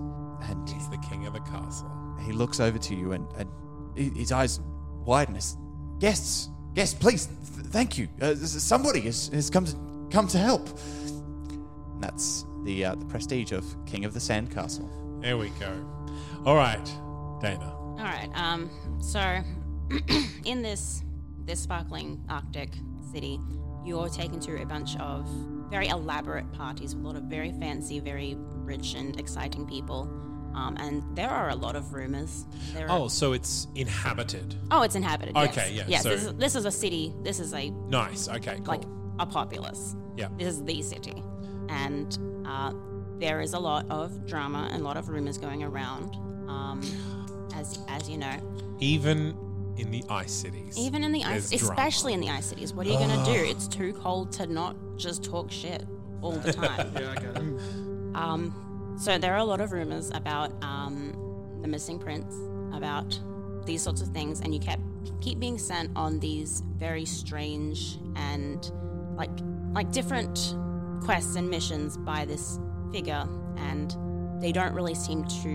and 0.42 0.68
he's 0.68 0.88
the 0.88 0.98
king 1.08 1.26
of 1.26 1.34
the 1.34 1.40
castle. 1.40 1.90
He 2.24 2.32
looks 2.32 2.60
over 2.60 2.78
to 2.78 2.94
you, 2.94 3.12
and, 3.12 3.26
and 3.36 4.16
his 4.16 4.32
eyes 4.32 4.60
widen. 5.04 5.36
As, 5.36 5.56
guests, 5.98 6.48
guests, 6.74 6.94
please, 6.94 7.26
th- 7.26 7.66
thank 7.68 7.98
you. 7.98 8.08
Uh, 8.20 8.34
somebody 8.34 9.00
has, 9.02 9.28
has 9.28 9.50
come 9.50 9.64
to 9.64 9.76
come 10.10 10.26
to 10.28 10.38
help. 10.38 10.68
And 11.08 12.02
that's 12.02 12.44
the 12.64 12.84
uh, 12.84 12.94
the 12.94 13.04
prestige 13.06 13.52
of 13.52 13.64
King 13.86 14.04
of 14.04 14.14
the 14.14 14.20
Sandcastle. 14.20 14.88
There 15.22 15.38
we 15.38 15.50
go. 15.60 15.72
All 16.44 16.56
right, 16.56 16.84
Dana. 17.40 17.72
All 17.72 17.96
right. 17.96 18.30
Um. 18.34 18.70
So, 19.00 19.40
in 20.44 20.62
this 20.62 21.02
this 21.44 21.60
sparkling 21.60 22.22
Arctic 22.28 22.70
city, 23.12 23.38
you're 23.84 24.08
taken 24.08 24.40
to 24.40 24.62
a 24.62 24.66
bunch 24.66 24.96
of 24.96 25.28
very 25.70 25.88
elaborate 25.88 26.50
parties 26.52 26.94
with 26.94 27.04
a 27.04 27.06
lot 27.06 27.16
of 27.16 27.24
very 27.24 27.52
fancy, 27.52 28.00
very 28.00 28.36
rich 28.38 28.94
and 28.94 29.18
exciting 29.18 29.66
people. 29.66 30.08
Um, 30.54 30.76
and 30.78 31.02
there 31.16 31.30
are 31.30 31.50
a 31.50 31.54
lot 31.56 31.74
of 31.76 31.92
rumors. 31.92 32.44
There 32.72 32.88
are, 32.88 32.98
Oh, 33.00 33.08
so 33.08 33.32
it's 33.32 33.66
inhabited. 33.74 34.54
oh, 34.70 34.82
it's 34.82 34.94
inhabited. 34.94 35.34
yes. 35.34 35.48
Okay, 35.50 35.72
yeah, 35.72 35.84
Yes, 35.88 36.02
so- 36.04 36.10
this, 36.10 36.24
is, 36.24 36.34
this 36.34 36.54
is 36.54 36.64
a 36.64 36.70
city. 36.70 37.12
This 37.22 37.40
is 37.40 37.52
a 37.54 37.70
Nice. 37.88 38.28
Okay. 38.28 38.56
Cool. 38.56 38.64
like 38.66 38.82
a 39.18 39.26
populace. 39.26 39.96
Yeah. 40.16 40.28
This 40.38 40.48
is 40.54 40.64
the 40.64 40.80
city, 40.82 41.22
and 41.68 42.16
uh, 42.46 42.72
there 43.18 43.40
is 43.40 43.52
a 43.54 43.58
lot 43.58 43.86
of 43.90 44.26
drama 44.26 44.68
and 44.72 44.80
a 44.80 44.84
lot 44.84 44.96
of 44.96 45.08
rumors 45.08 45.38
going 45.38 45.62
around. 45.64 46.14
Um, 46.48 46.82
as 47.56 47.78
as 47.88 48.08
you 48.08 48.18
know, 48.18 48.36
Even 48.80 49.36
in 49.76 49.90
the 49.90 50.04
ice 50.08 50.30
cities. 50.32 50.76
even 50.78 51.02
in 51.02 51.10
the 51.10 51.24
ice, 51.24 51.50
there's 51.50 51.62
drama. 51.62 51.74
especially 51.80 52.12
in 52.12 52.20
the 52.20 52.30
ice 52.30 52.46
cities, 52.46 52.72
what 52.72 52.86
are 52.86 52.90
you 52.90 52.98
gonna 52.98 53.24
do? 53.24 53.32
It's 53.32 53.66
too 53.66 53.92
cold 53.94 54.30
to 54.32 54.46
not 54.46 54.76
just 54.96 55.24
talk 55.24 55.50
shit 55.50 55.84
all 56.22 56.32
the 56.32 56.52
time. 56.62 56.92
Yeah, 56.94 57.10
I 57.10 57.14
get 57.14 57.36
it. 57.36 58.14
Um, 58.14 58.63
so 58.96 59.18
there 59.18 59.32
are 59.34 59.38
a 59.38 59.44
lot 59.44 59.60
of 59.60 59.72
rumors 59.72 60.10
about 60.14 60.52
um, 60.62 61.58
the 61.62 61.68
missing 61.68 61.98
prince, 61.98 62.34
about 62.72 63.18
these 63.66 63.82
sorts 63.82 64.00
of 64.00 64.08
things, 64.08 64.40
and 64.40 64.54
you 64.54 64.60
kept 64.60 64.82
keep 65.20 65.38
being 65.38 65.58
sent 65.58 65.90
on 65.96 66.18
these 66.20 66.62
very 66.76 67.04
strange 67.04 67.98
and 68.16 68.70
like 69.16 69.30
like 69.72 69.90
different 69.92 70.54
quests 71.02 71.36
and 71.36 71.48
missions 71.48 71.96
by 71.98 72.24
this 72.24 72.58
figure, 72.92 73.26
and 73.56 73.96
they 74.40 74.52
don't 74.52 74.72
really 74.74 74.94
seem 74.94 75.24
to 75.24 75.48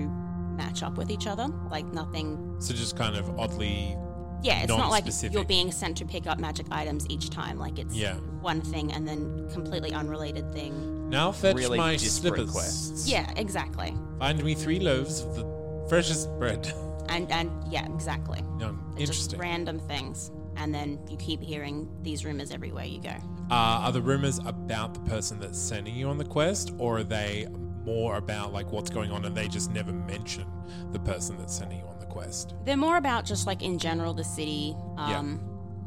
match 0.58 0.84
up 0.84 0.98
with 0.98 1.10
each 1.10 1.28
other. 1.28 1.48
Like 1.70 1.86
nothing. 1.94 2.56
So 2.60 2.74
just 2.74 2.98
kind 2.98 3.16
of 3.16 3.40
oddly. 3.40 3.96
Yeah, 4.42 4.62
it's 4.62 4.70
not 4.70 4.90
like 4.90 5.04
you're 5.32 5.44
being 5.44 5.70
sent 5.72 5.98
to 5.98 6.06
pick 6.06 6.26
up 6.26 6.40
magic 6.40 6.66
items 6.72 7.06
each 7.10 7.30
time. 7.30 7.60
Like 7.60 7.78
it's 7.78 7.94
Yeah. 7.94 8.16
one 8.42 8.62
thing 8.62 8.92
and 8.94 9.06
then 9.08 9.50
completely 9.52 9.92
unrelated 9.92 10.52
thing. 10.54 10.96
Now 11.10 11.32
fetch 11.32 11.56
Really 11.56 11.78
my 11.78 11.94
disparate 11.96 12.36
slippers. 12.36 12.52
quests. 12.52 13.10
Yeah, 13.10 13.32
exactly. 13.36 13.94
Find 14.20 14.44
me 14.44 14.54
three 14.54 14.80
loaves 14.80 15.22
of 15.22 15.36
the 15.36 15.86
freshest 15.90 16.30
bread. 16.40 16.72
and 17.10 17.32
and 17.32 17.52
yeah, 17.72 17.86
exactly. 17.94 18.42
No, 18.58 18.78
It's 18.98 19.10
just 19.10 19.34
interesting. 19.34 19.40
random 19.40 19.80
things, 19.80 20.32
and 20.58 20.74
then 20.74 21.00
you 21.10 21.18
keep 21.18 21.42
hearing 21.42 21.90
these 22.04 22.24
rumors 22.26 22.52
everywhere 22.52 22.86
you 22.86 23.02
go. 23.02 23.16
Uh, 23.52 23.82
are 23.86 23.92
the 23.92 24.02
rumors 24.02 24.40
about 24.46 24.94
the 24.94 25.00
person 25.10 25.40
that's 25.40 25.58
sending 25.60 25.96
you 25.96 26.08
on 26.08 26.18
the 26.20 26.26
quest, 26.26 26.72
or 26.78 27.00
are 27.00 27.04
they 27.04 27.48
more 27.84 28.18
about 28.18 28.54
like 28.54 28.72
what's 28.72 28.92
going 28.92 29.10
on 29.10 29.26
and 29.26 29.36
they 29.36 29.48
just 29.48 29.72
never 29.72 29.92
mention 29.92 30.46
the 30.92 31.00
person 31.00 31.36
that's 31.40 31.56
sending 31.58 31.80
you 31.80 31.86
on 31.86 31.98
the 32.00 32.06
quest? 32.06 32.54
They're 32.66 32.78
more 32.78 32.98
about 32.98 33.26
just 33.26 33.48
like 33.48 33.64
in 33.64 33.80
general 33.80 34.14
the 34.14 34.24
city. 34.24 34.76
Yeah. 34.98 35.24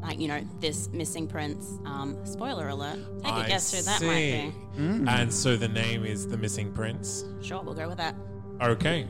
Like 0.03 0.19
you 0.19 0.29
know 0.29 0.45
this 0.61 0.89
missing 0.89 1.27
prince. 1.29 1.79
Um, 1.85 2.19
spoiler 2.27 2.69
alert. 2.69 2.99
Take 3.23 3.33
a 3.33 3.37
I 3.37 3.49
guess 3.49 3.73
who 3.73 3.83
that 3.83 4.01
see. 4.01 4.07
might 4.07 4.53
be. 4.77 5.11
And 5.11 5.33
so 5.33 5.57
the 5.57 5.69
name 5.69 6.05
is 6.05 6.27
the 6.27 6.37
missing 6.37 6.73
prince. 6.73 7.25
Sure, 7.41 7.63
we'll 7.63 7.75
go 7.75 7.89
with 7.89 7.99
that. 7.99 8.17
Okay. 8.61 9.07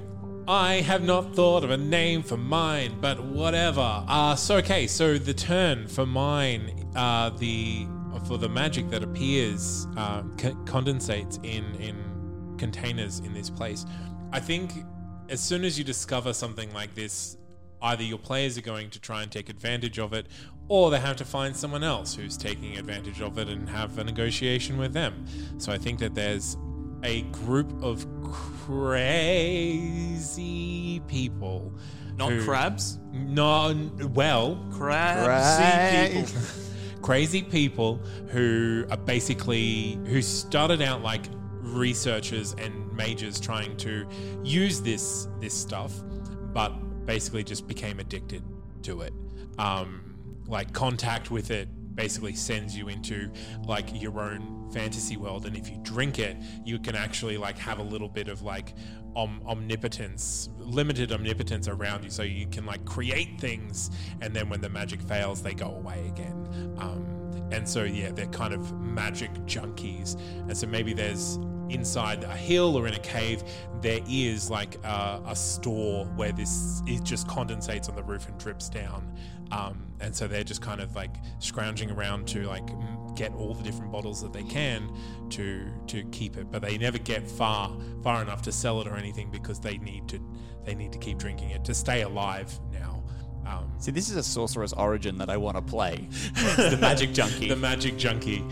I 0.49 0.75
have 0.81 1.05
not 1.05 1.35
thought 1.37 1.63
of 1.63 1.71
a 1.71 1.77
name 1.77 2.23
for 2.23 2.37
mine, 2.37 2.99
but 3.01 3.25
whatever. 3.25 4.05
Uh, 4.09 4.35
so 4.35 4.57
okay, 4.57 4.87
so 4.87 5.17
the 5.17 5.33
turn 5.33 5.87
for 5.87 6.05
mine, 6.05 6.91
uh, 6.97 7.31
the 7.31 7.87
for 8.27 8.39
the 8.39 8.49
magic 8.49 8.91
that 8.91 9.03
appears 9.03 9.87
uh, 9.97 10.23
c- 10.37 10.51
condensates 10.65 11.43
in 11.45 11.65
in 11.77 12.57
containers 12.59 13.21
in 13.21 13.33
this 13.33 13.49
place. 13.51 13.87
I 14.33 14.41
think 14.41 14.73
as 15.29 15.41
soon 15.41 15.65
as 15.65 15.79
you 15.79 15.85
discover 15.85 16.33
something 16.33 16.73
like 16.75 16.95
this, 16.95 17.37
either 17.81 18.03
your 18.03 18.19
players 18.19 18.59
are 18.59 18.63
going 18.63 18.91
to 18.91 19.01
try 19.01 19.23
and 19.23 19.31
take 19.31 19.49
advantage 19.49 19.99
of 19.99 20.13
it, 20.13 20.27
or 20.69 20.91
they 20.91 21.01
have 21.01 21.17
to 21.17 21.25
find 21.25 21.55
someone 21.57 21.83
else 21.85 22.15
who's 22.15 22.37
taking 22.37 22.77
advantage 22.79 23.21
of 23.21 23.39
it 23.39 23.49
and 23.49 23.69
have 23.69 23.99
a 23.99 24.05
negotiation 24.05 24.79
with 24.79 24.93
them. 24.93 25.27
So 25.59 25.73
I 25.73 25.79
think 25.79 25.99
that 26.01 26.15
there's 26.15 26.57
a 27.03 27.23
group 27.23 27.73
of 27.83 28.07
crazy 29.73 31.01
people. 31.09 31.73
Not 32.17 32.33
who- 32.33 32.45
crabs. 32.45 32.99
No, 33.13 33.75
well, 34.15 34.57
Crabsy 34.71 36.23
people. 36.25 36.41
crazy 37.03 37.43
people 37.43 37.97
who 38.31 38.85
are 38.91 38.97
basically 38.97 39.99
who 40.07 40.23
started 40.23 40.81
out 40.83 41.03
like 41.03 41.25
researchers 41.61 42.55
and 42.59 42.93
mages 42.93 43.41
trying 43.41 43.77
to 43.79 44.07
use 44.45 44.81
this 44.83 45.27
this 45.41 45.55
stuff 45.55 45.93
but 46.53 46.69
basically 47.07 47.43
just 47.43 47.67
became 47.67 47.99
addicted 47.99 48.43
to 48.83 49.01
it 49.01 49.13
um 49.59 50.12
like 50.47 50.73
contact 50.73 51.31
with 51.31 51.51
it 51.51 51.69
basically 51.95 52.35
sends 52.35 52.77
you 52.77 52.89
into 52.89 53.31
like 53.65 54.01
your 54.01 54.21
own 54.21 54.71
fantasy 54.73 55.17
world. 55.17 55.47
And 55.47 55.57
if 55.57 55.69
you 55.69 55.79
drink 55.83 56.19
it 56.19 56.37
you 56.65 56.79
can 56.79 56.95
actually 56.95 57.37
like 57.37 57.59
have 57.59 57.79
a 57.79 57.83
little 57.83 58.09
bit 58.09 58.29
of 58.29 58.43
like 58.43 58.75
om- 59.15 59.43
omnipotence 59.47 60.49
limited 60.59 61.13
omnipotence 61.13 61.69
around 61.69 62.05
you. 62.05 62.11
So 62.11 62.23
you 62.23 62.47
can 62.47 62.65
like 62.65 62.85
create 62.85 63.41
things 63.41 63.91
and 64.21 64.35
then 64.35 64.49
when 64.49 64.61
the 64.61 64.71
magic 64.71 65.03
fails 65.03 65.43
they 65.43 65.55
go 65.55 65.67
away 65.67 66.07
again. 66.09 66.77
Um, 66.79 67.49
and 67.53 67.69
so 67.69 67.85
yeah 67.85 68.11
they're 68.13 68.27
kind 68.27 68.55
of 68.55 68.73
magic 68.81 69.33
junkies. 69.47 70.19
And 70.49 70.57
so 70.57 70.67
maybe 70.67 70.95
there's 70.95 71.39
inside 71.69 72.25
a 72.25 72.37
hill 72.37 72.77
or 72.77 72.87
in 72.87 72.95
a 72.95 72.99
cave 72.99 73.43
there 73.81 74.01
is 74.09 74.51
like 74.51 74.77
a, 74.85 75.23
a 75.27 75.37
store 75.37 76.05
where 76.17 76.33
this 76.33 76.83
it 76.87 77.03
just 77.03 77.27
condensates 77.27 77.89
on 77.89 77.97
the 77.97 78.03
roof 78.03 78.29
and 78.29 78.39
drips 78.39 78.69
down 78.69 79.11
um, 79.53 79.87
and 80.01 80.15
so 80.17 80.27
they're 80.27 80.43
just 80.43 80.63
kind 80.63 80.81
of 80.81 80.97
like 80.97 81.15
scrounging 81.39 81.91
around 81.91 82.27
to 82.29 82.43
like 82.49 82.69
get 83.15 83.33
all 83.35 83.53
the 83.55 83.63
different 83.63 83.93
bottles 83.93 84.21
that 84.23 84.33
they 84.33 84.43
can 84.43 84.91
to 85.29 85.67
to 85.87 86.03
keep 86.05 86.37
it 86.39 86.51
but 86.51 86.63
they 86.63 86.79
never 86.79 86.99
get 86.99 87.31
far 87.31 87.71
far 88.03 88.23
enough 88.23 88.41
to 88.43 88.51
sell 88.51 88.81
it 88.81 88.87
or 88.89 88.97
anything 88.97 89.31
because 89.31 89.61
they 89.61 89.77
need 89.79 90.09
to 90.09 90.19
they 90.65 90.75
need 90.75 90.91
to 90.93 90.99
keep 90.99 91.19
drinking 91.19 91.51
it 91.51 91.63
to 91.65 91.75
stay 91.75 92.03
alive 92.03 92.59
now 92.73 92.99
um, 93.45 93.73
See, 93.79 93.91
this 93.91 94.09
is 94.09 94.15
a 94.15 94.23
sorcerer's 94.23 94.73
origin 94.73 95.19
that 95.19 95.29
I 95.29 95.37
want 95.37 95.57
to 95.57 95.63
play. 95.63 96.07
the 96.35 96.79
magic 96.81 97.13
junkie. 97.13 97.49
the 97.49 97.57
magic 97.57 97.97
junkie 97.99 98.45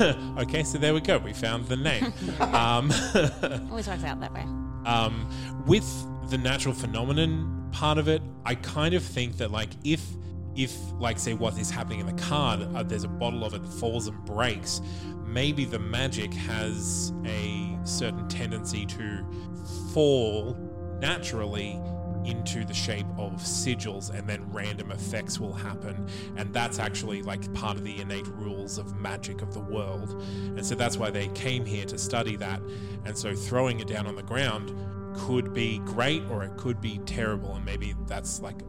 okay 0.38 0.64
so 0.64 0.78
there 0.78 0.94
we 0.94 1.00
go 1.02 1.18
we 1.18 1.34
found 1.34 1.66
the 1.68 1.76
name 1.76 2.10
um, 2.40 2.90
Always 3.70 3.86
works 3.86 4.02
out 4.02 4.18
that 4.20 4.32
way. 4.32 4.40
um, 4.86 5.30
with 5.66 5.86
the 6.30 6.38
natural 6.38 6.72
phenomenon 6.72 7.68
part 7.70 7.98
of 7.98 8.08
it, 8.08 8.22
I 8.46 8.54
kind 8.54 8.94
of 8.94 9.02
think 9.04 9.36
that 9.36 9.50
like 9.50 9.70
if 9.84 10.00
if 10.56 10.76
like 10.98 11.18
say 11.18 11.34
what 11.34 11.58
is 11.58 11.70
happening 11.70 12.00
in 12.00 12.06
the 12.06 12.22
card, 12.22 12.68
uh, 12.74 12.82
there's 12.82 13.04
a 13.04 13.08
bottle 13.08 13.44
of 13.44 13.54
it 13.54 13.64
falls 13.64 14.06
and 14.06 14.24
breaks, 14.24 14.80
maybe 15.24 15.64
the 15.64 15.78
magic 15.78 16.32
has 16.34 17.12
a 17.24 17.78
certain 17.84 18.28
tendency 18.28 18.84
to 18.86 19.24
fall 19.92 20.56
naturally 21.00 21.80
into 22.24 22.64
the 22.64 22.74
shape 22.74 23.06
of 23.16 23.32
sigils 23.36 24.10
and 24.10 24.28
then 24.28 24.44
random 24.52 24.90
effects 24.92 25.40
will 25.40 25.52
happen. 25.52 26.06
And 26.36 26.52
that's 26.52 26.78
actually 26.78 27.22
like 27.22 27.52
part 27.54 27.76
of 27.76 27.84
the 27.84 27.98
innate 28.00 28.26
rules 28.26 28.78
of 28.78 28.94
magic 28.96 29.40
of 29.42 29.54
the 29.54 29.60
world. 29.60 30.22
And 30.56 30.64
so 30.64 30.74
that's 30.74 30.96
why 30.96 31.10
they 31.10 31.28
came 31.28 31.64
here 31.64 31.86
to 31.86 31.98
study 31.98 32.36
that. 32.36 32.60
And 33.04 33.16
so 33.16 33.34
throwing 33.34 33.80
it 33.80 33.88
down 33.88 34.06
on 34.06 34.16
the 34.16 34.22
ground 34.22 34.74
could 35.16 35.54
be 35.54 35.78
great 35.80 36.22
or 36.30 36.44
it 36.44 36.56
could 36.56 36.80
be 36.80 36.98
terrible. 37.06 37.54
And 37.54 37.64
maybe 37.64 37.94
that's 38.06 38.40
like 38.40 38.60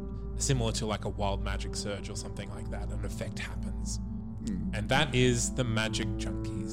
similar 0.41 0.71
to 0.71 0.85
like 0.85 1.05
a 1.05 1.09
wild 1.09 1.43
magic 1.43 1.75
surge 1.75 2.09
or 2.09 2.15
something 2.15 2.49
like 2.51 2.69
that 2.69 2.89
an 2.89 3.05
effect 3.05 3.39
happens 3.39 3.99
hmm. 4.45 4.73
and 4.73 4.89
that 4.89 5.13
is 5.13 5.53
the 5.53 5.63
magic 5.63 6.07
junkies 6.17 6.71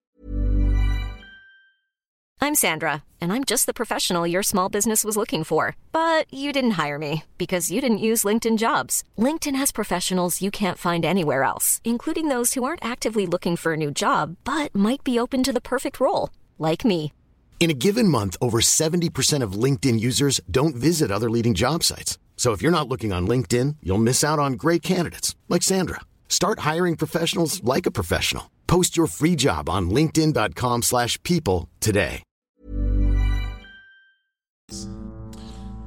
I'm 2.40 2.54
Sandra, 2.54 3.02
and 3.20 3.32
I'm 3.32 3.42
just 3.44 3.66
the 3.66 3.74
professional 3.74 4.24
your 4.24 4.44
small 4.44 4.68
business 4.68 5.04
was 5.04 5.16
looking 5.16 5.42
for. 5.44 5.76
But 5.90 6.32
you 6.32 6.52
didn't 6.52 6.78
hire 6.82 6.98
me 6.98 7.24
because 7.36 7.70
you 7.70 7.80
didn't 7.80 8.06
use 8.10 8.24
LinkedIn 8.24 8.58
jobs. 8.58 9.02
LinkedIn 9.18 9.56
has 9.56 9.72
professionals 9.72 10.40
you 10.40 10.50
can't 10.50 10.78
find 10.78 11.04
anywhere 11.04 11.42
else, 11.42 11.80
including 11.84 12.28
those 12.28 12.54
who 12.54 12.64
aren't 12.64 12.84
actively 12.84 13.26
looking 13.26 13.56
for 13.56 13.72
a 13.72 13.76
new 13.76 13.90
job 13.90 14.36
but 14.44 14.74
might 14.74 15.04
be 15.04 15.18
open 15.18 15.42
to 15.42 15.52
the 15.52 15.60
perfect 15.60 16.00
role, 16.00 16.30
like 16.58 16.84
me. 16.84 17.12
In 17.60 17.70
a 17.70 17.80
given 17.86 18.06
month, 18.06 18.36
over 18.40 18.60
70% 18.60 19.42
of 19.42 19.52
LinkedIn 19.64 19.98
users 19.98 20.40
don't 20.48 20.76
visit 20.76 21.10
other 21.10 21.28
leading 21.28 21.54
job 21.54 21.82
sites. 21.82 22.18
So 22.38 22.52
if 22.52 22.62
you're 22.62 22.78
not 22.78 22.88
looking 22.88 23.12
on 23.12 23.26
LinkedIn, 23.26 23.76
you'll 23.82 23.98
miss 23.98 24.24
out 24.24 24.38
on 24.38 24.52
great 24.54 24.82
candidates 24.82 25.34
like 25.48 25.62
Sandra. 25.62 26.00
Start 26.28 26.60
hiring 26.60 26.96
professionals 26.96 27.62
like 27.62 27.84
a 27.84 27.90
professional. 27.90 28.50
Post 28.68 28.96
your 28.96 29.08
free 29.08 29.36
job 29.36 29.68
on 29.68 29.90
linkedin.com/people 29.90 30.82
slash 30.82 31.22
people 31.24 31.68
today. 31.80 32.22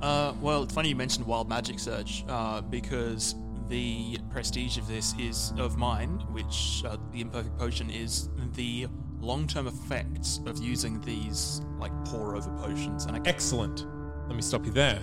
Uh, 0.02 0.34
well, 0.42 0.64
it's 0.64 0.74
funny 0.74 0.90
you 0.90 0.96
mentioned 0.96 1.26
Wild 1.26 1.48
Magic 1.48 1.80
Surge 1.80 2.26
uh, 2.28 2.62
because 2.62 3.36
the 3.70 4.18
prestige 4.32 4.78
of 4.78 4.88
this 4.88 5.14
is 5.20 5.54
of 5.58 5.78
mine, 5.78 6.20
which 6.32 6.84
uh, 6.86 6.98
the 7.12 7.22
imperfect 7.22 7.58
potion 7.58 7.90
is 7.90 8.30
the 8.56 8.88
long-term 9.20 9.68
effects 9.68 10.42
of 10.48 10.58
using 10.62 11.00
these 11.02 11.62
like 11.80 11.94
pour 12.06 12.36
over 12.36 12.50
potions. 12.58 13.06
And 13.06 13.16
I 13.16 13.22
Excellent. 13.26 13.86
Let 14.28 14.36
me 14.36 14.42
stop 14.42 14.66
you 14.66 14.72
there, 14.72 15.00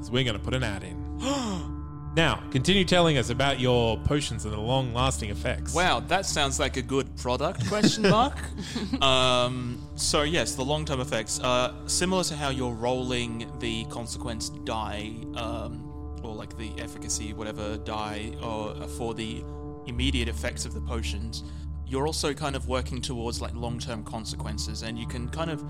because 0.00 0.10
we're 0.10 0.24
going 0.24 0.36
to 0.36 0.42
put 0.42 0.54
an 0.54 0.62
ad 0.62 0.82
in. 0.82 1.18
now, 2.16 2.42
continue 2.50 2.86
telling 2.86 3.18
us 3.18 3.28
about 3.28 3.60
your 3.60 3.98
potions 3.98 4.46
and 4.46 4.54
the 4.54 4.58
long-lasting 4.58 5.28
effects. 5.28 5.74
Wow, 5.74 6.00
that 6.00 6.24
sounds 6.24 6.58
like 6.58 6.78
a 6.78 6.82
good 6.82 7.14
product? 7.18 7.68
Question 7.68 8.02
mark. 8.10 8.38
um, 9.02 9.78
so 9.96 10.22
yes, 10.22 10.54
the 10.54 10.64
long-term 10.64 11.00
effects, 11.00 11.38
uh, 11.40 11.86
similar 11.86 12.24
to 12.24 12.34
how 12.34 12.48
you're 12.48 12.72
rolling 12.72 13.52
the 13.58 13.84
consequence 13.86 14.48
die, 14.48 15.12
um, 15.34 15.86
or 16.22 16.34
like 16.34 16.56
the 16.56 16.72
efficacy, 16.78 17.34
whatever 17.34 17.76
die, 17.76 18.32
or 18.42 18.70
uh, 18.70 18.86
for 18.86 19.12
the 19.12 19.44
immediate 19.86 20.28
effects 20.28 20.64
of 20.64 20.72
the 20.72 20.80
potions. 20.80 21.44
You're 21.90 22.06
also 22.06 22.32
kind 22.32 22.54
of 22.54 22.68
working 22.68 23.00
towards 23.02 23.42
like 23.42 23.52
long-term 23.52 24.04
consequences, 24.04 24.82
and 24.82 24.96
you 24.96 25.08
can 25.08 25.28
kind 25.28 25.50
of. 25.50 25.60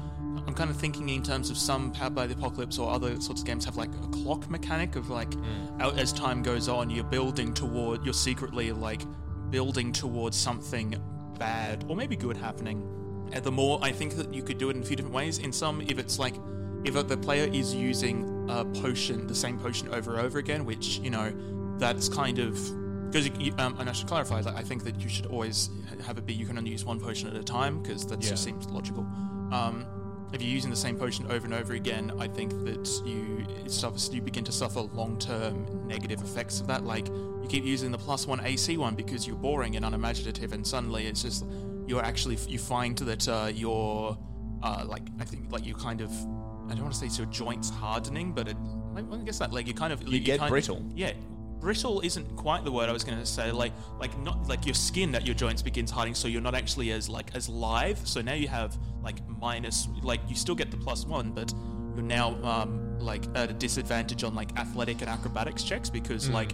I'm 0.47 0.55
kind 0.55 0.69
of 0.69 0.77
thinking 0.77 1.09
in 1.09 1.23
terms 1.23 1.49
of 1.51 1.57
some 1.57 1.93
Powered 1.93 2.15
by 2.15 2.27
the 2.27 2.35
Apocalypse 2.35 2.79
or 2.79 2.91
other 2.91 3.21
sorts 3.21 3.41
of 3.41 3.47
games 3.47 3.65
have 3.65 3.77
like 3.77 3.91
a 4.03 4.09
clock 4.09 4.49
mechanic 4.51 4.97
of 4.97 5.09
like, 5.09 5.31
mm. 5.31 5.81
out 5.81 5.99
as 5.99 6.13
time 6.13 6.43
goes 6.43 6.69
on, 6.69 6.91
you're 6.91 7.05
building 7.05 7.53
toward, 7.55 8.05
you're 8.05 8.15
secretly 8.15 8.73
like 8.73 9.03
building 9.51 9.93
towards 9.93 10.37
something 10.37 10.95
bad 11.39 11.85
or 11.89 11.97
maybe 11.97 12.17
good 12.17 12.37
happening. 12.37 12.83
And 13.33 13.45
the 13.45 13.53
more 13.53 13.79
I 13.83 13.93
think 13.93 14.17
that 14.17 14.33
you 14.35 14.43
could 14.43 14.59
do 14.59 14.71
it 14.71 14.77
in 14.77 14.83
a 14.83 14.85
few 14.85 14.97
different 14.97 15.15
ways. 15.15 15.39
In 15.39 15.53
some, 15.53 15.81
if 15.83 15.99
it's 15.99 16.19
like 16.19 16.35
if 16.85 16.95
the 16.95 17.17
player 17.17 17.49
is 17.53 17.75
using 17.75 18.47
a 18.51 18.65
potion, 18.65 19.27
the 19.27 19.35
same 19.35 19.59
potion 19.59 19.89
over 19.89 20.13
and 20.13 20.21
over 20.21 20.39
again, 20.39 20.65
which 20.65 20.99
you 20.99 21.11
know 21.11 21.33
that's 21.79 22.09
kind 22.09 22.39
of 22.39 22.59
because 23.11 23.29
um, 23.59 23.77
and 23.79 23.89
I 23.89 23.93
should 23.93 24.07
clarify 24.09 24.41
that 24.43 24.55
I 24.55 24.63
think 24.63 24.85
that 24.85 25.01
you 25.01 25.09
should 25.09 25.27
always 25.27 25.71
have 26.07 26.19
it 26.19 26.27
be 26.27 26.33
you 26.33 26.47
can 26.47 26.57
only 26.59 26.71
use 26.71 26.85
one 26.85 27.01
potion 27.01 27.29
at 27.29 27.37
a 27.37 27.43
time 27.43 27.83
because 27.83 28.07
that 28.07 28.23
Yeah. 28.23 28.31
just 28.31 28.45
seems 28.45 28.67
logical. 28.69 29.03
Um, 29.53 29.85
if 30.33 30.41
you're 30.41 30.51
using 30.53 30.71
the 30.71 30.77
same 30.77 30.97
potion 30.97 31.27
over 31.31 31.45
and 31.45 31.53
over 31.55 31.73
again, 31.75 32.13
I 32.21 32.29
think 32.29 32.53
that 32.65 33.03
you 33.05 33.45
it 33.65 33.71
suffers, 33.73 34.09
you 34.15 34.23
begin 34.23 34.45
to 34.45 34.53
suffer 34.53 34.81
long-term 34.83 35.89
negative 35.89 36.23
effects 36.23 36.61
of 36.61 36.69
that. 36.69 36.85
Like 36.85 37.09
you 37.09 37.47
keep 37.49 37.65
using 37.65 37.91
the 37.91 37.99
plus 37.99 38.27
one 38.29 38.41
AC 38.45 38.77
one 38.77 38.95
because 38.95 39.27
you're 39.27 39.37
boring 39.37 39.75
and 39.77 39.85
unimaginative, 39.85 40.53
and 40.53 40.65
suddenly 40.65 41.07
it's 41.07 41.23
just 41.23 41.45
you're 41.89 42.05
actually 42.05 42.39
you 42.49 42.59
find 42.61 42.97
that 42.99 43.27
uh, 43.29 43.51
you're 43.53 44.17
uh, 44.63 44.85
like 44.87 45.03
I 45.19 45.25
think 45.25 45.51
like 45.51 45.67
you 45.67 45.75
kind 45.75 46.01
of 46.01 46.13
I 46.69 46.75
don't 46.75 46.83
want 46.83 46.93
to 46.95 47.01
say 47.01 47.09
so 47.09 47.25
joints 47.25 47.69
hardening, 47.69 48.33
but 48.33 48.47
it, 48.47 48.57
I 48.97 49.03
guess 49.25 49.39
that 49.41 49.53
like 49.53 49.67
you 49.67 49.75
kind 49.75 49.93
of 49.93 50.07
You 50.07 50.21
get 50.21 50.39
kind 50.39 50.43
of- 50.49 50.51
brittle. 50.51 50.85
yeah, 50.95 51.13
brittle 51.61 52.01
isn't 52.01 52.37
quite 52.37 52.65
the 52.65 52.73
word 52.73 52.89
I 52.89 52.93
was 52.93 53.05
going 53.05 53.19
to 53.19 53.27
say. 53.27 53.53
Like 53.53 53.73
like 53.99 54.17
not 54.21 54.49
like 54.49 54.67
your 54.67 54.75
skin 54.75 55.15
at 55.15 55.27
your 55.27 55.35
joints 55.35 55.63
begins 55.63 55.91
hardening, 55.91 56.15
so 56.15 56.27
you're 56.27 56.41
not 56.41 56.55
actually 56.55 56.91
as 56.93 57.09
like 57.09 57.35
as 57.35 57.49
live. 57.49 57.99
So 58.07 58.21
now 58.21 58.35
you 58.35 58.49
have 58.49 58.77
like 59.03 59.17
minus 59.29 59.89
like 60.03 60.21
you 60.29 60.35
still 60.35 60.55
get 60.55 60.71
the 60.71 60.77
plus 60.77 61.07
one, 61.07 61.31
but 61.33 61.53
you're 61.95 62.05
now 62.05 62.43
um, 62.43 62.99
like 62.99 63.25
at 63.35 63.51
a 63.51 63.53
disadvantage 63.53 64.25
on 64.25 64.35
like 64.35 64.59
athletic 64.59 65.01
and 65.01 65.11
acrobatics 65.11 65.63
checks 65.63 65.91
because 65.91 66.31
like 66.31 66.53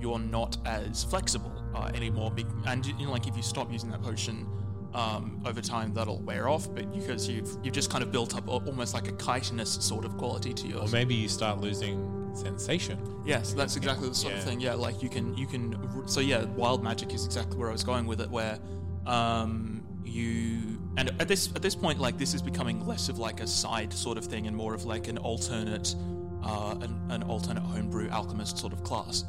you're 0.00 0.18
not 0.18 0.56
as 0.66 1.04
flexible 1.04 1.52
uh, 1.74 1.90
anymore. 1.94 2.32
And 2.66 2.84
you 2.84 3.06
know, 3.06 3.12
like 3.12 3.28
if 3.28 3.36
you 3.36 3.42
stop 3.42 3.72
using 3.72 3.90
that 3.90 4.02
potion. 4.02 4.48
Um, 4.94 5.40
over 5.46 5.62
time, 5.62 5.94
that'll 5.94 6.20
wear 6.20 6.50
off, 6.50 6.68
but 6.74 6.92
because 6.92 7.26
you've 7.26 7.56
you've 7.62 7.72
just 7.72 7.90
kind 7.90 8.04
of 8.04 8.12
built 8.12 8.36
up 8.36 8.46
al- 8.46 8.62
almost 8.66 8.92
like 8.92 9.08
a 9.08 9.12
chitinous 9.12 9.82
sort 9.82 10.04
of 10.04 10.18
quality 10.18 10.52
to 10.52 10.68
your. 10.68 10.80
Or 10.80 10.88
maybe 10.88 11.14
you 11.14 11.30
start 11.30 11.62
losing 11.62 11.96
sensation. 12.34 12.98
Yes, 13.24 13.52
that's 13.52 13.76
exactly 13.76 14.08
the 14.08 14.14
sort 14.14 14.34
of 14.34 14.42
thing. 14.42 14.60
Yeah, 14.60 14.74
like 14.74 15.02
you 15.02 15.08
can 15.08 15.36
you 15.36 15.46
can. 15.46 15.76
So 16.08 16.20
yeah, 16.20 16.44
wild 16.44 16.82
magic 16.82 17.12
is 17.14 17.24
exactly 17.24 17.56
where 17.58 17.68
I 17.68 17.72
was 17.72 17.84
going 17.84 18.06
with 18.06 18.20
it. 18.20 18.30
Where 18.30 18.58
um, 19.06 19.82
you 20.04 20.80
and 20.96 21.10
at 21.20 21.28
this 21.28 21.48
at 21.54 21.62
this 21.62 21.74
point, 21.74 22.00
like 22.00 22.18
this 22.18 22.34
is 22.34 22.42
becoming 22.42 22.86
less 22.86 23.08
of 23.08 23.18
like 23.18 23.40
a 23.40 23.46
side 23.46 23.92
sort 23.92 24.18
of 24.18 24.24
thing 24.24 24.46
and 24.46 24.56
more 24.56 24.74
of 24.74 24.84
like 24.84 25.08
an 25.08 25.18
alternate, 25.18 25.94
uh, 26.42 26.76
an, 26.80 27.00
an 27.10 27.22
alternate 27.24 27.62
homebrew 27.62 28.08
alchemist 28.10 28.58
sort 28.58 28.72
of 28.72 28.82
class, 28.82 29.24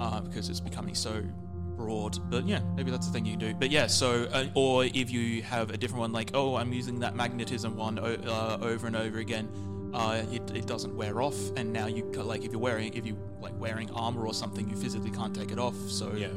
uh, 0.00 0.20
because 0.20 0.48
it's 0.48 0.60
becoming 0.60 0.94
so 0.94 1.22
broad. 1.76 2.18
But 2.30 2.46
yeah, 2.46 2.60
maybe 2.76 2.90
that's 2.90 3.06
the 3.06 3.12
thing 3.12 3.26
you 3.26 3.32
can 3.32 3.40
do. 3.40 3.54
But 3.54 3.70
yeah, 3.70 3.86
so 3.86 4.24
uh, 4.32 4.46
or 4.54 4.84
if 4.84 5.10
you 5.10 5.42
have 5.42 5.70
a 5.70 5.76
different 5.76 6.00
one, 6.00 6.12
like 6.12 6.30
oh, 6.34 6.56
I'm 6.56 6.72
using 6.72 7.00
that 7.00 7.14
magnetism 7.14 7.76
one 7.76 7.98
o- 7.98 8.04
uh, 8.04 8.58
over 8.62 8.86
and 8.86 8.96
over 8.96 9.18
again 9.18 9.48
uh, 9.94 10.22
it, 10.30 10.42
it 10.54 10.66
doesn't 10.66 10.94
wear 10.96 11.22
off, 11.22 11.36
and 11.56 11.72
now 11.72 11.86
you 11.86 12.04
like 12.12 12.44
if 12.44 12.50
you're 12.52 12.60
wearing 12.60 12.92
if 12.94 13.06
you 13.06 13.16
like 13.40 13.58
wearing 13.58 13.90
armor 13.92 14.26
or 14.26 14.34
something, 14.34 14.68
you 14.68 14.76
physically 14.76 15.10
can't 15.10 15.34
take 15.34 15.50
it 15.50 15.58
off. 15.58 15.76
So 15.88 16.12
Yeah. 16.14 16.28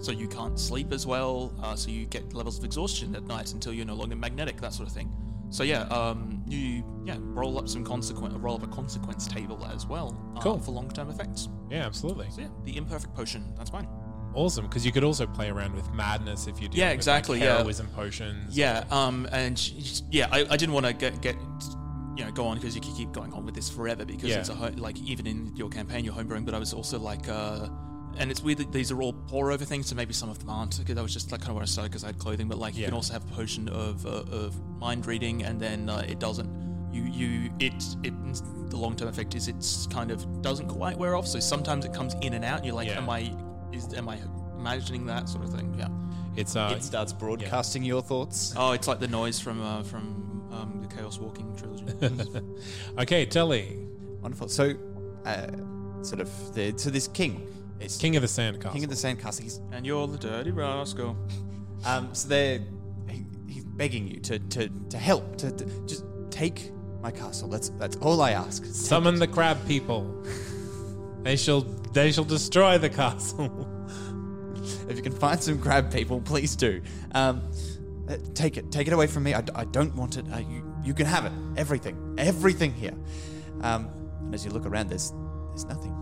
so 0.00 0.12
you 0.12 0.28
can't 0.28 0.58
sleep 0.58 0.92
as 0.92 1.06
well. 1.06 1.52
Uh, 1.62 1.76
so 1.76 1.90
you 1.90 2.06
get 2.06 2.32
levels 2.32 2.58
of 2.58 2.64
exhaustion 2.64 3.14
at 3.16 3.24
night 3.24 3.52
until 3.52 3.72
you're 3.72 3.86
no 3.86 3.94
longer 3.94 4.16
magnetic, 4.16 4.60
that 4.60 4.72
sort 4.72 4.88
of 4.88 4.94
thing. 4.94 5.10
So 5.50 5.64
yeah, 5.64 5.82
um, 5.88 6.42
you 6.46 6.84
yeah 7.04 7.16
roll 7.20 7.58
up 7.58 7.68
some 7.68 7.84
consequence 7.84 8.34
roll 8.36 8.54
up 8.54 8.62
a 8.62 8.68
consequence 8.68 9.26
table 9.26 9.66
as 9.74 9.84
well 9.86 10.16
uh, 10.36 10.40
Cool. 10.40 10.58
for 10.60 10.70
long 10.70 10.88
term 10.90 11.10
effects. 11.10 11.48
Yeah, 11.68 11.84
absolutely. 11.86 12.28
So 12.30 12.42
yeah, 12.42 12.48
the 12.64 12.76
imperfect 12.76 13.14
potion 13.14 13.42
that's 13.56 13.70
fine. 13.70 13.88
Awesome, 14.32 14.66
because 14.66 14.86
you 14.86 14.92
could 14.92 15.02
also 15.02 15.26
play 15.26 15.48
around 15.50 15.74
with 15.74 15.92
madness 15.92 16.46
if 16.46 16.62
you 16.62 16.68
do. 16.68 16.78
Yeah, 16.78 16.90
exactly, 16.90 17.40
yeah. 17.40 17.56
Heroism 17.56 17.88
potions. 17.88 18.56
Yeah, 18.56 18.84
um, 18.92 19.28
and 19.32 19.58
yeah, 20.12 20.28
I, 20.30 20.46
I 20.48 20.56
didn't 20.56 20.72
want 20.72 20.86
to 20.86 20.92
get 20.92 21.20
get 21.20 21.34
you 22.16 22.24
know 22.24 22.30
go 22.32 22.46
on 22.46 22.56
because 22.56 22.74
you 22.74 22.80
could 22.80 22.94
keep 22.96 23.12
going 23.12 23.32
on 23.32 23.44
with 23.46 23.54
this 23.54 23.68
forever 23.70 24.04
because 24.04 24.30
Yeah. 24.30 24.38
it's 24.40 24.48
a 24.48 24.54
ho- 24.54 24.72
like 24.76 24.98
even 25.00 25.26
in 25.26 25.54
your 25.56 25.68
campaign 25.68 26.04
you're 26.04 26.14
homebrewing, 26.14 26.44
but 26.44 26.54
I 26.54 26.58
was 26.58 26.72
also 26.72 26.98
like. 26.98 27.28
Uh, 27.28 27.68
and 28.18 28.28
it's 28.28 28.42
weird 28.42 28.58
that 28.58 28.72
these 28.72 28.90
are 28.90 29.00
all 29.00 29.12
pour 29.12 29.52
over 29.52 29.64
things, 29.64 29.86
so 29.86 29.94
maybe 29.94 30.12
some 30.12 30.28
of 30.28 30.38
them 30.40 30.50
aren't. 30.50 30.76
Because 30.78 30.96
that 30.96 31.02
was 31.02 31.12
just 31.12 31.30
like 31.30 31.40
kind 31.42 31.50
of 31.50 31.54
where 31.54 31.62
I 31.62 31.66
started 31.66 31.90
because 31.92 32.02
I 32.02 32.08
had 32.08 32.18
clothing, 32.18 32.48
but 32.48 32.58
like 32.58 32.76
you 32.76 32.84
can 32.84 32.92
also 32.92 33.12
have 33.12 33.22
a 33.30 33.32
potion 33.34 33.68
of 33.68 34.04
uh, 34.04 34.24
of 34.32 34.60
mind 34.80 35.06
reading, 35.06 35.44
and 35.44 35.60
then 35.60 35.88
uh, 35.88 36.04
it 36.08 36.18
doesn't. 36.18 36.50
You 36.92 37.04
you 37.04 37.50
it 37.60 37.72
it 38.02 38.12
the 38.70 38.76
long 38.76 38.96
term 38.96 39.06
effect 39.06 39.36
is 39.36 39.46
it's 39.46 39.86
kind 39.86 40.10
of 40.10 40.42
doesn't 40.42 40.66
quite 40.66 40.98
wear 40.98 41.14
off. 41.14 41.28
So 41.28 41.38
sometimes 41.38 41.84
it 41.84 41.94
comes 41.94 42.14
in 42.20 42.34
and 42.34 42.44
out. 42.44 42.56
And 42.58 42.66
you're 42.66 42.74
like, 42.74 42.88
Yeah. 42.88 42.98
am 42.98 43.08
I 43.08 43.32
is 43.72 43.94
am 43.94 44.08
I 44.08 44.18
imagining 44.58 45.06
that 45.06 45.28
sort 45.28 45.44
of 45.44 45.52
thing? 45.54 45.72
Yeah. 45.78 45.86
It's 46.36 46.56
uh, 46.56 46.74
it 46.76 46.82
starts 46.82 47.12
broadcasting 47.12 47.84
your 47.84 48.02
thoughts. 48.02 48.54
Oh, 48.56 48.72
it's 48.72 48.88
like 48.88 48.98
the 48.98 49.08
noise 49.08 49.38
from 49.38 49.62
uh, 49.62 49.84
from 49.84 50.29
um, 50.52 50.80
the 50.86 50.94
Chaos 50.94 51.18
Walking 51.18 51.54
trilogy. 51.56 51.84
okay, 52.98 53.26
Tully, 53.26 53.78
Wonderful. 54.22 54.48
So, 54.48 54.74
uh, 55.24 55.46
sort 56.02 56.20
of, 56.20 56.54
the, 56.54 56.74
so 56.76 56.90
this 56.90 57.08
king 57.08 57.46
is 57.80 57.96
King 57.96 58.16
of 58.16 58.22
the 58.22 58.28
Sandcastle. 58.28 58.72
king 58.72 58.84
of 58.84 58.90
the 58.90 58.96
sandcastle. 58.96 59.42
He's 59.42 59.60
and 59.72 59.86
you're 59.86 60.06
the 60.06 60.18
dirty 60.18 60.50
rascal. 60.50 61.16
Um, 61.86 62.14
so 62.14 62.28
they're 62.28 62.60
he, 63.08 63.24
he's 63.48 63.64
begging 63.64 64.06
you 64.06 64.20
to 64.20 64.38
to, 64.38 64.68
to 64.90 64.98
help 64.98 65.36
to, 65.38 65.50
to 65.50 65.64
just 65.86 66.04
take 66.28 66.72
my 67.00 67.10
castle. 67.10 67.48
That's 67.48 67.70
that's 67.70 67.96
all 68.02 68.20
I 68.20 68.32
ask. 68.32 68.62
Take 68.64 68.74
Summon 68.74 69.14
it. 69.14 69.20
the 69.20 69.26
crab 69.26 69.66
people. 69.66 70.22
they 71.22 71.36
shall 71.36 71.62
they 71.62 72.12
shall 72.12 72.24
destroy 72.24 72.76
the 72.76 72.90
castle. 72.90 73.66
If 74.90 74.96
you 74.98 75.02
can 75.02 75.12
find 75.12 75.42
some 75.42 75.58
crab 75.58 75.90
people, 75.90 76.20
please 76.20 76.54
do. 76.54 76.82
Um, 77.12 77.50
uh, 78.08 78.16
take 78.34 78.56
it, 78.56 78.70
take 78.70 78.86
it 78.86 78.92
away 78.92 79.06
from 79.06 79.22
me. 79.22 79.34
I, 79.34 79.42
I 79.54 79.64
don't 79.64 79.94
want 79.94 80.16
it. 80.16 80.24
Uh, 80.32 80.38
you 80.38 80.64
you 80.84 80.94
can 80.94 81.06
have 81.06 81.26
it. 81.26 81.32
Everything, 81.56 82.14
everything 82.18 82.72
here. 82.72 82.94
Um, 83.62 83.90
and 84.20 84.34
as 84.34 84.44
you 84.44 84.50
look 84.50 84.66
around, 84.66 84.88
there's 84.88 85.12
there's 85.50 85.66
nothing 85.66 85.94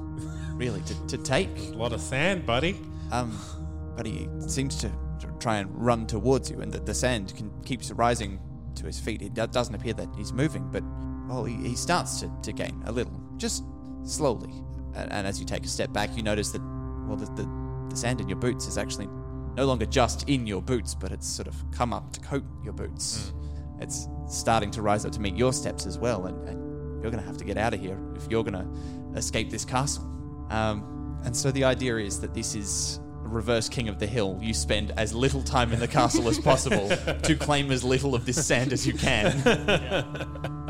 really 0.57 0.81
to, 0.83 1.07
to 1.09 1.19
take. 1.19 1.51
A 1.73 1.77
lot 1.77 1.93
of 1.93 2.01
sand, 2.01 2.47
buddy. 2.47 2.77
Um, 3.11 3.39
but 3.97 4.07
he 4.07 4.29
seems 4.47 4.77
to, 4.77 4.89
to 5.21 5.27
try 5.41 5.59
and 5.59 5.69
run 5.75 6.07
towards 6.07 6.51
you, 6.51 6.61
and 6.61 6.73
the, 6.73 6.79
the 6.79 6.95
sand 6.95 7.35
can, 7.37 7.51
keeps 7.65 7.91
rising 7.91 8.39
to 8.77 8.87
his 8.87 9.01
feet. 9.01 9.23
It 9.23 9.35
doesn't 9.35 9.75
appear 9.75 9.95
that 9.95 10.09
he's 10.17 10.33
moving, 10.33 10.71
but 10.71 10.85
well, 11.29 11.45
he, 11.45 11.57
he 11.57 11.75
starts 11.75 12.21
to, 12.21 12.31
to 12.43 12.53
gain 12.53 12.81
a 12.87 12.93
little, 12.93 13.21
just 13.37 13.65
slowly. 14.05 14.53
And, 14.95 15.13
and 15.13 15.27
as 15.27 15.41
you 15.41 15.47
take 15.47 15.65
a 15.65 15.69
step 15.69 15.93
back, 15.93 16.17
you 16.17 16.23
notice 16.23 16.53
that 16.53 16.63
well, 17.07 17.17
the, 17.17 17.27
the, 17.43 17.49
the 17.91 17.97
sand 17.97 18.21
in 18.21 18.29
your 18.29 18.39
boots 18.39 18.67
is 18.67 18.79
actually 18.79 19.09
no 19.59 19.66
longer 19.66 19.87
just 19.87 20.29
in 20.29 20.47
your 20.47 20.62
boots, 20.62 20.94
but 20.94 21.11
it's 21.11 21.27
sort 21.27 21.49
of 21.49 21.57
come 21.73 21.92
up 21.92 22.12
to 22.12 22.21
coat 22.21 22.44
your 22.62 22.73
boots. 22.73 23.33
It's 23.81 24.07
starting 24.29 24.71
to 24.71 24.83
rise 24.83 25.05
up 25.05 25.11
to 25.12 25.21
meet 25.21 25.35
your 25.35 25.53
steps 25.53 25.85
as 25.85 25.99
well, 25.99 26.27
and, 26.27 26.49
and 26.49 27.03
you're 27.03 27.11
going 27.11 27.21
to 27.21 27.27
have 27.27 27.38
to 27.38 27.44
get 27.44 27.59
out 27.59 27.75
of 27.75 27.81
here 27.81 27.99
if 28.14 28.29
you're 28.31 28.44
going 28.44 28.55
to 28.55 29.18
escape 29.18 29.51
this 29.51 29.64
castle. 29.64 30.05
Um, 30.51 31.21
and 31.25 31.37
so 31.37 31.51
the 31.51 31.64
idea 31.64 31.97
is 31.97 32.21
that 32.21 32.35
this 32.35 32.55
is 32.55 33.01
reverse 33.23 33.68
king 33.68 33.88
of 33.88 33.99
the 33.99 34.07
hill. 34.07 34.38
You 34.40 34.55
spend 34.55 34.92
as 34.92 35.12
little 35.12 35.42
time 35.42 35.73
in 35.73 35.81
the 35.81 35.88
castle 35.88 36.29
as 36.29 36.38
possible 36.38 36.88
to 37.25 37.35
claim 37.35 37.73
as 37.73 37.83
little 37.83 38.14
of 38.14 38.25
this 38.27 38.47
sand 38.47 38.73
as 38.73 38.87
you 38.87 38.94
can. 38.94 40.05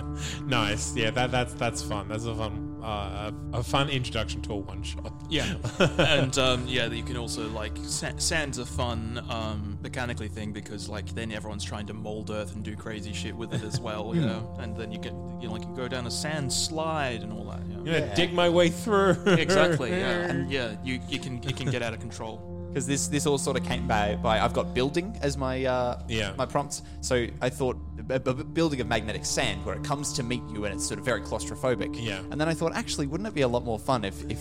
Nice. 0.44 0.96
Yeah, 0.96 1.12
that 1.12 1.30
that's 1.30 1.54
that's 1.54 1.80
fun. 1.80 2.08
That's 2.08 2.24
a 2.24 2.34
fun 2.34 2.67
uh, 2.82 3.32
a, 3.52 3.58
a 3.58 3.62
fun 3.62 3.88
introduction 3.88 4.40
to 4.42 4.52
a 4.52 4.56
one 4.56 4.82
shot. 4.82 5.12
Yeah, 5.28 5.54
and 5.98 6.36
um, 6.38 6.66
yeah, 6.66 6.86
you 6.86 7.02
can 7.02 7.16
also 7.16 7.48
like 7.48 7.72
sa- 7.82 8.16
sand's 8.16 8.58
a 8.58 8.66
fun 8.66 9.24
um, 9.28 9.78
mechanically 9.82 10.28
thing 10.28 10.52
because 10.52 10.88
like 10.88 11.14
then 11.14 11.32
everyone's 11.32 11.64
trying 11.64 11.86
to 11.86 11.94
mold 11.94 12.30
earth 12.30 12.54
and 12.54 12.64
do 12.64 12.76
crazy 12.76 13.12
shit 13.12 13.36
with 13.36 13.52
it 13.52 13.62
as 13.62 13.80
well, 13.80 14.14
you 14.14 14.22
know. 14.22 14.54
And 14.58 14.76
then 14.76 14.92
you 14.92 14.98
get 14.98 15.12
you 15.40 15.48
know 15.48 15.52
like 15.52 15.62
you 15.62 15.74
go 15.74 15.88
down 15.88 16.06
a 16.06 16.10
sand 16.10 16.52
slide 16.52 17.22
and 17.22 17.32
all 17.32 17.44
that. 17.44 17.60
Yeah. 17.68 17.76
I'm 17.76 17.84
gonna 17.84 18.14
dig 18.14 18.32
my 18.32 18.48
way 18.48 18.68
through. 18.68 19.16
Exactly. 19.26 19.90
Yeah, 19.90 20.20
and 20.30 20.50
yeah, 20.50 20.76
you 20.84 21.00
you 21.08 21.18
can 21.18 21.42
you 21.42 21.54
can 21.54 21.70
get 21.70 21.82
out 21.82 21.92
of 21.94 22.00
control. 22.00 22.57
Because 22.68 22.86
this 22.86 23.08
this 23.08 23.26
all 23.26 23.38
sort 23.38 23.56
of 23.56 23.64
came 23.64 23.86
by, 23.88 24.16
by 24.16 24.40
I've 24.40 24.52
got 24.52 24.74
building 24.74 25.18
as 25.22 25.36
my 25.36 25.64
uh, 25.64 26.02
Yeah. 26.08 26.34
my 26.36 26.46
prompts. 26.46 26.82
So 27.00 27.26
I 27.40 27.48
thought 27.48 27.76
a, 28.10 28.14
a 28.16 28.34
building 28.44 28.80
of 28.80 28.86
magnetic 28.86 29.24
sand 29.24 29.64
where 29.64 29.74
it 29.74 29.82
comes 29.84 30.12
to 30.14 30.22
meet 30.22 30.42
you 30.52 30.64
and 30.64 30.74
it's 30.74 30.86
sort 30.86 30.98
of 30.98 31.04
very 31.04 31.20
claustrophobic. 31.22 31.96
Yeah. 31.98 32.18
And 32.30 32.40
then 32.40 32.48
I 32.48 32.54
thought 32.54 32.74
actually 32.74 33.06
wouldn't 33.06 33.26
it 33.28 33.34
be 33.34 33.42
a 33.42 33.48
lot 33.48 33.64
more 33.64 33.78
fun 33.78 34.04
if 34.04 34.22
if 34.30 34.40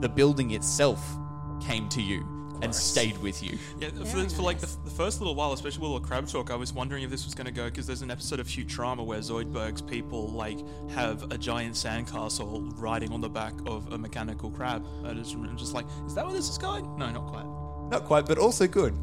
the 0.00 0.08
building 0.08 0.52
itself 0.52 1.00
came 1.60 1.88
to 1.90 2.02
you 2.02 2.24
and 2.62 2.74
stayed 2.74 3.18
with 3.18 3.42
you. 3.42 3.58
Yeah, 3.78 3.90
for, 3.90 4.26
for 4.30 4.40
like 4.42 4.60
the, 4.60 4.66
the 4.84 4.90
first 4.90 5.20
little 5.20 5.34
while, 5.34 5.52
especially 5.52 5.82
with 5.82 5.90
all 5.90 6.00
the 6.00 6.06
crab 6.06 6.26
talk, 6.26 6.50
I 6.50 6.54
was 6.54 6.72
wondering 6.72 7.02
if 7.02 7.10
this 7.10 7.26
was 7.26 7.34
going 7.34 7.44
to 7.44 7.52
go 7.52 7.66
because 7.66 7.86
there's 7.86 8.00
an 8.00 8.10
episode 8.10 8.40
of 8.40 8.46
Futurama 8.46 9.04
where 9.04 9.18
Zoidberg's 9.18 9.82
people 9.82 10.28
like 10.28 10.58
have 10.90 11.30
a 11.30 11.36
giant 11.36 11.74
sandcastle 11.74 12.72
riding 12.78 13.12
on 13.12 13.20
the 13.20 13.28
back 13.28 13.52
of 13.66 13.92
a 13.92 13.98
mechanical 13.98 14.50
crab. 14.50 14.86
And 15.04 15.18
it's 15.18 15.34
I'm 15.34 15.56
just 15.58 15.74
like, 15.74 15.84
is 16.06 16.14
that 16.14 16.24
where 16.24 16.34
this 16.34 16.48
is 16.48 16.56
going? 16.56 16.84
No, 16.96 17.10
not 17.10 17.26
quite. 17.26 17.65
Not 17.90 18.04
quite, 18.04 18.26
but 18.26 18.38
also 18.38 18.66
good. 18.66 18.94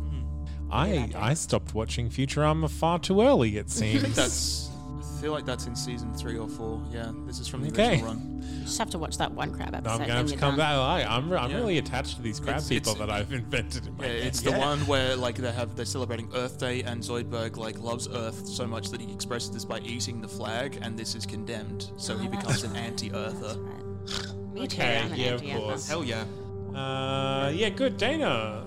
I 0.72 1.10
I 1.16 1.34
stopped 1.36 1.74
watching 1.74 2.10
Futurama 2.10 2.70
far 2.70 3.00
too 3.00 3.22
early. 3.22 3.58
It 3.58 3.66
I 3.68 3.70
think 3.70 4.02
seems. 4.02 4.16
that's. 4.16 4.70
I 5.00 5.22
feel 5.26 5.32
like 5.32 5.46
that's 5.46 5.68
in 5.68 5.76
season 5.76 6.14
three 6.14 6.38
or 6.38 6.50
four. 6.50 6.82
Yeah, 6.92 7.12
this 7.26 7.40
is 7.40 7.48
from 7.48 7.62
the 7.62 7.70
Okay. 7.70 7.92
original 7.92 8.08
run. 8.14 8.44
You 8.44 8.64
just 8.66 8.78
have 8.78 8.90
to 8.90 8.98
watch 8.98 9.18
that 9.20 9.32
one 9.32 9.54
crab 9.54 9.72
No, 9.72 9.78
episode. 9.78 9.92
I'm 9.94 10.00
gonna 10.00 10.14
have 10.16 10.26
to 10.26 10.32
you're 10.34 10.40
come 10.40 10.58
done. 10.58 10.58
back. 10.58 11.08
I, 11.08 11.16
I'm 11.16 11.30
re- 11.32 11.38
I'm 11.38 11.52
Yeah. 11.52 11.58
really 11.58 11.78
attached 11.78 12.18
to 12.18 12.22
these 12.22 12.42
crab 12.42 12.56
It's- 12.58 12.68
people 12.68 12.92
it's- 12.94 13.08
that 13.08 13.14
I've 13.14 13.32
invented 13.32 13.88
in 13.88 13.96
my 13.96 14.06
Yeah, 14.06 14.12
head. 14.12 14.24
it's 14.24 14.42
the 14.42 14.52
one 14.52 14.80
where 14.86 15.16
like 15.16 15.36
they 15.38 15.52
have 15.52 15.76
they're 15.78 15.86
celebrating 15.86 16.28
Earth 16.36 16.58
Day 16.58 16.82
and 16.84 17.02
Zoidberg 17.02 17.56
like 17.56 17.80
loves 17.80 18.10
Earth 18.10 18.46
so 18.48 18.68
much 18.68 18.90
that 18.90 19.00
he 19.00 19.14
expresses 19.14 19.52
this 19.52 19.64
by 19.64 19.80
eating 19.80 20.20
the 20.20 20.28
flag, 20.28 20.78
and 20.82 20.98
this 21.00 21.16
is 21.16 21.26
condemned. 21.26 21.90
So 21.96 22.18
he 22.18 22.28
Oh, 22.28 22.32
becomes 22.32 22.64
an 22.64 22.76
anti-Earther. 22.76 23.56
Me 24.54 24.68
too. 24.68 24.76
Okay, 24.76 25.00
I'm 25.00 25.12
an 25.14 25.18
yeah, 25.20 25.28
of 25.28 25.34
anti-anthem. 25.42 25.62
course. 25.70 25.88
Hell 25.88 26.04
yeah. 26.04 26.26
Uh, 26.78 27.50
yeah, 27.56 27.70
good. 27.70 27.96
Dana, 27.98 28.66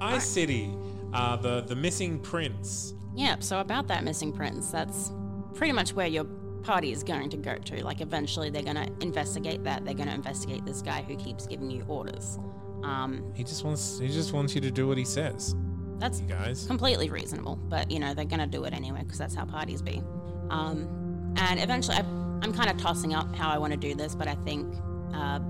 Ice 0.00 0.26
City, 0.26 0.74
uh, 1.12 1.36
the 1.36 1.62
the 1.62 1.76
missing 1.76 2.18
prince. 2.18 2.94
Yep, 3.16 3.42
so 3.42 3.60
about 3.60 3.88
that 3.88 4.04
missing 4.04 4.32
prince, 4.32 4.70
that's 4.70 5.12
pretty 5.54 5.72
much 5.72 5.92
where 5.94 6.06
your 6.06 6.24
party 6.62 6.92
is 6.92 7.02
going 7.02 7.28
to 7.30 7.36
go 7.36 7.56
to. 7.56 7.84
Like, 7.84 8.00
eventually 8.00 8.50
they're 8.50 8.62
going 8.62 8.76
to 8.76 8.88
investigate 9.00 9.64
that. 9.64 9.84
They're 9.84 9.94
going 9.94 10.08
to 10.08 10.14
investigate 10.14 10.64
this 10.64 10.80
guy 10.82 11.02
who 11.02 11.16
keeps 11.16 11.46
giving 11.46 11.70
you 11.70 11.84
orders. 11.88 12.38
Um, 12.84 13.32
He 13.34 13.42
just 13.44 13.64
wants 13.64 13.98
he 13.98 14.08
just 14.08 14.32
wants 14.32 14.54
you 14.54 14.60
to 14.62 14.70
do 14.70 14.86
what 14.88 14.96
he 14.96 15.04
says. 15.04 15.54
that's 15.98 16.20
You 16.20 16.28
guys. 16.28 16.66
completely 16.66 17.10
reasonable, 17.10 17.56
but 17.56 17.90
you 17.90 17.98
know, 17.98 18.14
they're 18.14 18.24
going 18.24 18.40
to 18.40 18.46
do 18.46 18.64
it 18.64 18.72
anyway 18.72 19.00
because 19.02 19.18
that's 19.18 19.34
how 19.34 19.44
parties 19.44 19.82
be. 19.82 20.02
Um, 20.50 21.34
and 21.36 21.60
eventually, 21.60 21.96
I 21.96 22.04
I'm 22.42 22.52
kind 22.54 22.70
of 22.70 22.78
tossing 22.78 23.12
up 23.14 23.34
how 23.36 23.50
I 23.50 23.58
want 23.58 23.72
to 23.72 23.76
do 23.78 23.94
this, 23.94 24.14
but 24.14 24.26
I 24.28 24.34
think 24.36 24.74
uh, 25.12 25.40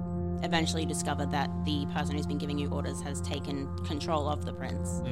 eventually 0.43 0.87
discover 0.87 1.27
that 1.27 1.51
the 1.65 1.87
person 1.95 2.17
who's 2.17 2.27
been 2.27 2.39
giving 2.39 2.59
you 2.59 2.69
orders 2.69 3.01
has 3.03 3.21
taken 3.21 3.69
control 3.85 4.29
of 4.29 4.45
the 4.45 4.53
prince 4.53 5.03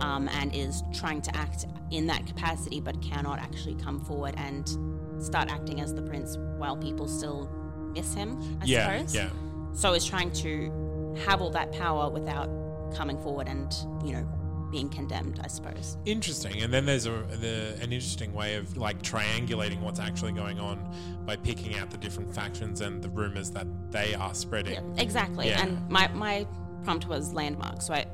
um, 0.00 0.28
and 0.32 0.54
is 0.54 0.82
trying 0.92 1.20
to 1.22 1.36
act 1.36 1.66
in 1.90 2.06
that 2.06 2.26
capacity, 2.26 2.80
but 2.80 3.00
cannot 3.02 3.38
actually 3.38 3.74
come 3.76 4.00
forward 4.00 4.34
and 4.36 4.68
start 5.22 5.50
acting 5.50 5.80
as 5.80 5.94
the 5.94 6.02
prince 6.02 6.36
while 6.56 6.76
people 6.76 7.08
still 7.08 7.50
miss 7.94 8.14
him. 8.14 8.58
I 8.60 8.64
yeah, 8.64 8.98
suppose. 8.98 9.14
yeah. 9.14 9.30
So 9.72 9.94
is 9.94 10.04
trying 10.04 10.32
to 10.32 11.14
have 11.26 11.40
all 11.42 11.50
that 11.50 11.72
power 11.72 12.10
without 12.10 12.48
coming 12.94 13.18
forward 13.18 13.48
and 13.48 13.74
you 14.04 14.12
know 14.12 14.26
being 14.70 14.88
condemned. 14.88 15.40
I 15.42 15.48
suppose. 15.48 15.96
Interesting. 16.04 16.62
And 16.62 16.72
then 16.72 16.86
there's 16.86 17.06
a 17.06 17.10
the, 17.10 17.74
an 17.80 17.92
interesting 17.92 18.32
way 18.32 18.56
of 18.56 18.76
like 18.76 19.02
triangulating 19.02 19.80
what's 19.80 20.00
actually 20.00 20.32
going 20.32 20.58
on 20.58 20.94
by 21.24 21.36
picking 21.36 21.76
out 21.76 21.90
the 21.90 21.98
different 21.98 22.34
factions 22.34 22.80
and 22.80 23.02
the 23.02 23.08
rumors 23.08 23.50
that 23.52 23.66
they 23.90 24.14
are 24.14 24.34
spreading. 24.34 24.74
Yeah, 24.74 25.02
exactly. 25.02 25.48
Yeah. 25.48 25.62
And 25.62 25.88
my, 25.88 26.08
my 26.08 26.46
prompt 26.84 27.06
was 27.06 27.32
landmark. 27.32 27.82
So 27.82 27.94
I 27.94 28.06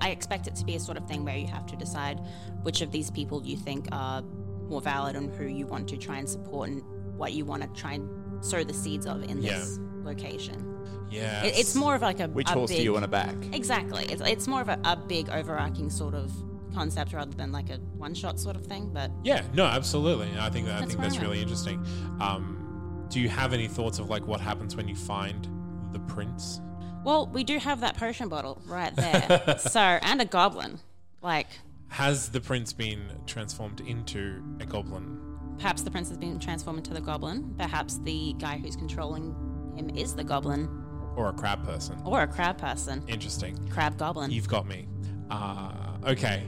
I 0.00 0.10
expect 0.10 0.46
it 0.46 0.54
to 0.56 0.64
be 0.64 0.76
a 0.76 0.80
sort 0.80 0.98
of 0.98 1.06
thing 1.06 1.24
where 1.24 1.36
you 1.36 1.46
have 1.46 1.66
to 1.66 1.76
decide 1.76 2.20
which 2.62 2.82
of 2.82 2.90
these 2.92 3.10
people 3.10 3.42
you 3.44 3.56
think 3.56 3.88
are 3.92 4.22
more 4.68 4.80
valid 4.80 5.16
and 5.16 5.32
who 5.34 5.46
you 5.46 5.66
want 5.66 5.88
to 5.88 5.96
try 5.96 6.18
and 6.18 6.28
support 6.28 6.68
and 6.68 6.82
what 7.16 7.32
you 7.32 7.44
want 7.44 7.62
to 7.62 7.80
try 7.80 7.94
and 7.94 8.44
sow 8.44 8.64
the 8.64 8.74
seeds 8.74 9.06
of 9.06 9.22
in 9.22 9.40
this 9.40 9.78
location. 10.04 10.68
Yeah. 11.10 11.44
It, 11.44 11.58
it's 11.58 11.74
more 11.74 11.94
of 11.94 12.02
like 12.02 12.20
a 12.20 12.28
Which 12.28 12.48
a 12.48 12.52
horse 12.52 12.70
big, 12.70 12.78
do 12.78 12.82
you 12.84 12.92
want 12.92 13.04
to 13.04 13.10
back? 13.10 13.34
Exactly. 13.52 14.04
It's, 14.06 14.22
it's 14.22 14.48
more 14.48 14.60
of 14.60 14.68
a, 14.68 14.78
a 14.84 14.96
big 14.96 15.28
overarching 15.28 15.90
sort 15.90 16.14
of 16.14 16.32
concept 16.74 17.12
rather 17.12 17.34
than 17.34 17.52
like 17.52 17.68
a 17.68 17.76
one 17.96 18.14
shot 18.14 18.40
sort 18.40 18.56
of 18.56 18.66
thing. 18.66 18.90
But 18.92 19.10
Yeah, 19.22 19.42
no, 19.52 19.64
absolutely. 19.64 20.30
I 20.38 20.48
think 20.50 20.66
that, 20.66 20.76
I 20.76 20.80
That's 20.80 20.92
think 20.92 21.02
that's 21.02 21.18
really 21.18 21.40
interesting. 21.40 21.84
Um, 22.20 23.06
do 23.08 23.20
you 23.20 23.28
have 23.28 23.52
any 23.52 23.68
thoughts 23.68 23.98
of 23.98 24.08
like 24.08 24.26
what 24.26 24.40
happens 24.40 24.74
when 24.74 24.88
you 24.88 24.96
find 24.96 25.46
the 25.92 26.00
prince? 26.00 26.60
well, 27.04 27.26
we 27.26 27.42
do 27.42 27.58
have 27.58 27.80
that 27.80 27.96
potion 27.96 28.28
bottle 28.28 28.62
right 28.64 28.94
there. 28.94 29.56
so 29.58 29.80
and 29.80 30.20
a 30.22 30.24
goblin. 30.24 30.78
Like 31.20 31.48
Has 31.88 32.30
the 32.30 32.40
prince 32.40 32.72
been 32.72 33.02
transformed 33.26 33.80
into 33.80 34.42
a 34.60 34.66
goblin? 34.66 35.18
Perhaps 35.58 35.82
the 35.82 35.90
prince 35.90 36.08
has 36.08 36.16
been 36.16 36.38
transformed 36.38 36.78
into 36.78 36.94
the 36.94 37.00
goblin. 37.00 37.54
Perhaps 37.58 37.98
the 37.98 38.34
guy 38.38 38.56
who's 38.58 38.76
controlling 38.76 39.34
him 39.76 39.90
is 39.96 40.14
the 40.14 40.24
goblin 40.24 40.68
Or 41.16 41.28
a 41.28 41.32
crab 41.32 41.64
person? 41.64 41.98
or 42.04 42.22
a 42.22 42.26
crab 42.26 42.58
person. 42.58 43.02
Interesting. 43.08 43.58
Crab 43.68 43.96
goblin. 43.98 44.30
You've 44.30 44.48
got 44.48 44.66
me. 44.66 44.86
Uh, 45.30 45.72
okay. 46.06 46.44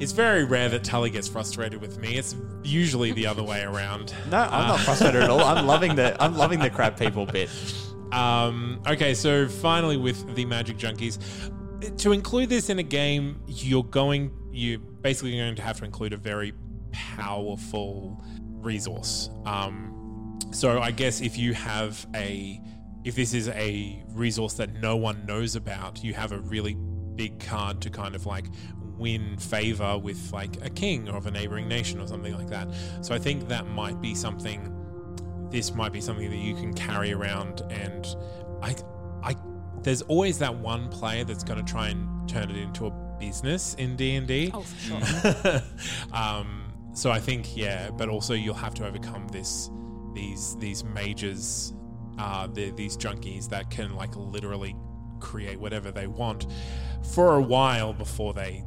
It's 0.00 0.12
very 0.12 0.44
rare 0.44 0.68
that 0.68 0.84
Tully 0.84 1.10
gets 1.10 1.26
frustrated 1.26 1.80
with 1.80 1.98
me. 1.98 2.16
It's 2.16 2.36
usually 2.62 3.10
the 3.12 3.26
other 3.26 3.42
way 3.42 3.62
around. 3.62 4.14
No, 4.30 4.38
I'm 4.38 4.68
not 4.68 4.80
frustrated 4.80 5.22
at 5.22 5.30
all. 5.30 5.40
I'm 5.40 5.66
loving 5.74 5.96
the 5.96 6.20
I'm 6.22 6.36
loving 6.36 6.60
the 6.60 6.70
crab 6.70 6.96
people 6.96 7.26
bit. 7.26 7.50
Um, 8.12 8.80
okay, 8.86 9.12
so 9.14 9.48
finally 9.48 9.96
with 9.96 10.34
the 10.36 10.44
Magic 10.44 10.76
Junkies, 10.78 11.18
to 11.98 12.12
include 12.12 12.48
this 12.48 12.70
in 12.70 12.78
a 12.78 12.82
game, 12.84 13.40
you're 13.48 13.82
going 13.84 14.30
you're 14.52 14.78
basically 14.78 15.36
going 15.36 15.54
to 15.56 15.62
have 15.62 15.78
to 15.78 15.84
include 15.84 16.12
a 16.12 16.16
very 16.16 16.54
powerful 16.92 18.22
resource. 18.60 19.30
Um, 19.44 19.94
so 20.50 20.80
I 20.80 20.90
guess 20.90 21.20
if 21.20 21.38
you 21.38 21.54
have 21.54 22.06
a 22.14 22.60
if 23.04 23.14
this 23.14 23.32
is 23.32 23.48
a 23.48 24.02
resource 24.10 24.54
that 24.54 24.74
no 24.74 24.96
one 24.96 25.24
knows 25.24 25.56
about, 25.56 26.02
you 26.02 26.14
have 26.14 26.32
a 26.32 26.38
really 26.40 26.76
big 27.14 27.38
card 27.40 27.80
to 27.82 27.90
kind 27.90 28.14
of 28.14 28.26
like 28.26 28.46
win 28.98 29.36
favor 29.38 29.96
with 29.96 30.32
like 30.32 30.62
a 30.64 30.70
king 30.70 31.08
of 31.08 31.26
a 31.26 31.30
neighboring 31.30 31.68
nation 31.68 32.00
or 32.00 32.06
something 32.06 32.34
like 32.34 32.48
that. 32.48 32.68
So 33.00 33.14
I 33.14 33.18
think 33.18 33.48
that 33.48 33.66
might 33.66 34.00
be 34.00 34.14
something 34.14 34.74
this 35.50 35.74
might 35.74 35.92
be 35.92 36.00
something 36.00 36.28
that 36.28 36.36
you 36.36 36.54
can 36.54 36.74
carry 36.74 37.12
around 37.12 37.62
and 37.70 38.06
I 38.62 38.76
I 39.22 39.36
there's 39.82 40.02
always 40.02 40.38
that 40.40 40.54
one 40.54 40.88
player 40.88 41.24
that's 41.24 41.44
going 41.44 41.64
to 41.64 41.72
try 41.72 41.88
and 41.88 42.28
turn 42.28 42.50
it 42.50 42.56
into 42.56 42.86
a 42.86 42.90
business 43.18 43.74
in 43.74 43.96
D&D. 43.96 44.50
oh, 44.52 44.60
for 44.60 45.32
sure. 45.42 45.62
um, 46.12 46.72
so 46.92 47.10
I 47.10 47.20
think 47.20 47.56
yeah, 47.56 47.90
but 47.90 48.08
also 48.08 48.34
you'll 48.34 48.54
have 48.54 48.74
to 48.74 48.86
overcome 48.86 49.28
this 49.28 49.70
these 50.14 50.56
these 50.56 50.84
mages 50.84 51.74
uh, 52.18 52.48
the, 52.48 52.70
these 52.72 52.96
junkies 52.96 53.48
that 53.48 53.70
can 53.70 53.94
like 53.94 54.14
literally 54.16 54.74
create 55.20 55.58
whatever 55.58 55.90
they 55.90 56.06
want 56.06 56.46
for 57.12 57.36
a 57.36 57.42
while 57.42 57.92
before 57.92 58.32
they 58.32 58.64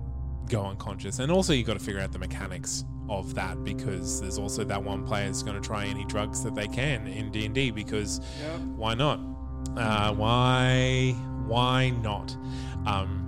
go 0.50 0.66
unconscious. 0.66 1.20
And 1.20 1.32
also 1.32 1.54
you 1.54 1.64
got 1.64 1.74
to 1.74 1.84
figure 1.84 2.02
out 2.02 2.12
the 2.12 2.20
mechanics 2.20 2.86
of 3.10 3.36
that 3.36 3.64
because 3.64 4.22
there's 4.22 4.38
also 4.38 4.64
that 4.64 4.82
one 4.82 5.06
player 5.06 5.30
is 5.30 5.44
going 5.44 5.60
to 5.60 5.66
try 5.66 5.86
any 5.86 6.06
drugs 6.06 6.44
that 6.44 6.56
they 6.56 6.68
can 6.68 7.08
in 7.08 7.32
D 7.32 7.46
and 7.46 7.54
D 7.54 7.72
because 7.72 8.20
why 8.76 8.94
not? 8.94 9.20
Uh, 9.76 10.14
why 10.14 11.12
why 11.46 11.90
not? 11.90 12.36
Um, 12.86 13.28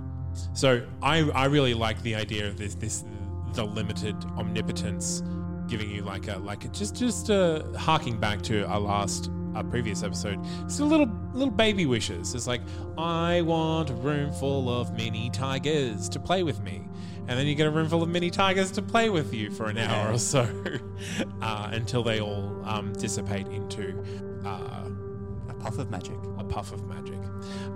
so 0.52 0.86
I 1.02 1.30
I 1.30 1.46
really 1.46 1.74
like 1.74 2.02
the 2.02 2.14
idea 2.14 2.48
of 2.48 2.56
this 2.56 2.74
this 2.74 3.04
the 3.52 3.64
limited 3.64 4.16
omnipotence 4.36 5.22
giving 5.68 5.90
you 5.90 6.02
like 6.02 6.28
a 6.28 6.38
like 6.38 6.64
a, 6.64 6.68
just 6.68 6.94
just 6.96 7.30
uh, 7.30 7.62
harking 7.76 8.18
back 8.18 8.42
to 8.42 8.64
our 8.66 8.80
last 8.80 9.30
our 9.54 9.64
previous 9.64 10.02
episode. 10.02 10.38
It's 10.64 10.80
a 10.80 10.84
little 10.84 11.08
little 11.32 11.52
baby 11.54 11.86
wishes. 11.86 12.34
It's 12.34 12.46
like 12.46 12.60
I 12.98 13.42
want 13.42 13.90
a 13.90 13.94
room 13.94 14.32
full 14.32 14.68
of 14.68 14.92
mini 14.94 15.30
tigers 15.30 16.08
to 16.10 16.18
play 16.20 16.42
with 16.42 16.60
me, 16.60 16.82
and 17.28 17.38
then 17.38 17.46
you 17.46 17.54
get 17.54 17.66
a 17.66 17.70
room 17.70 17.88
full 17.88 18.02
of 18.02 18.08
mini 18.08 18.30
tigers 18.30 18.70
to 18.72 18.82
play 18.82 19.10
with 19.10 19.32
you 19.32 19.50
for 19.50 19.66
an 19.66 19.78
hour 19.78 20.12
or 20.12 20.18
so 20.18 20.42
uh, 21.42 21.68
until 21.72 22.02
they 22.02 22.20
all 22.20 22.60
um, 22.64 22.92
dissipate 22.94 23.46
into. 23.48 24.02
Uh, 24.44 24.88
A 25.48 25.54
puff 25.54 25.78
of 25.78 25.90
magic. 25.90 26.18
a 26.38 26.44
puff 26.44 26.72
of 26.72 26.84
magic. 26.86 27.18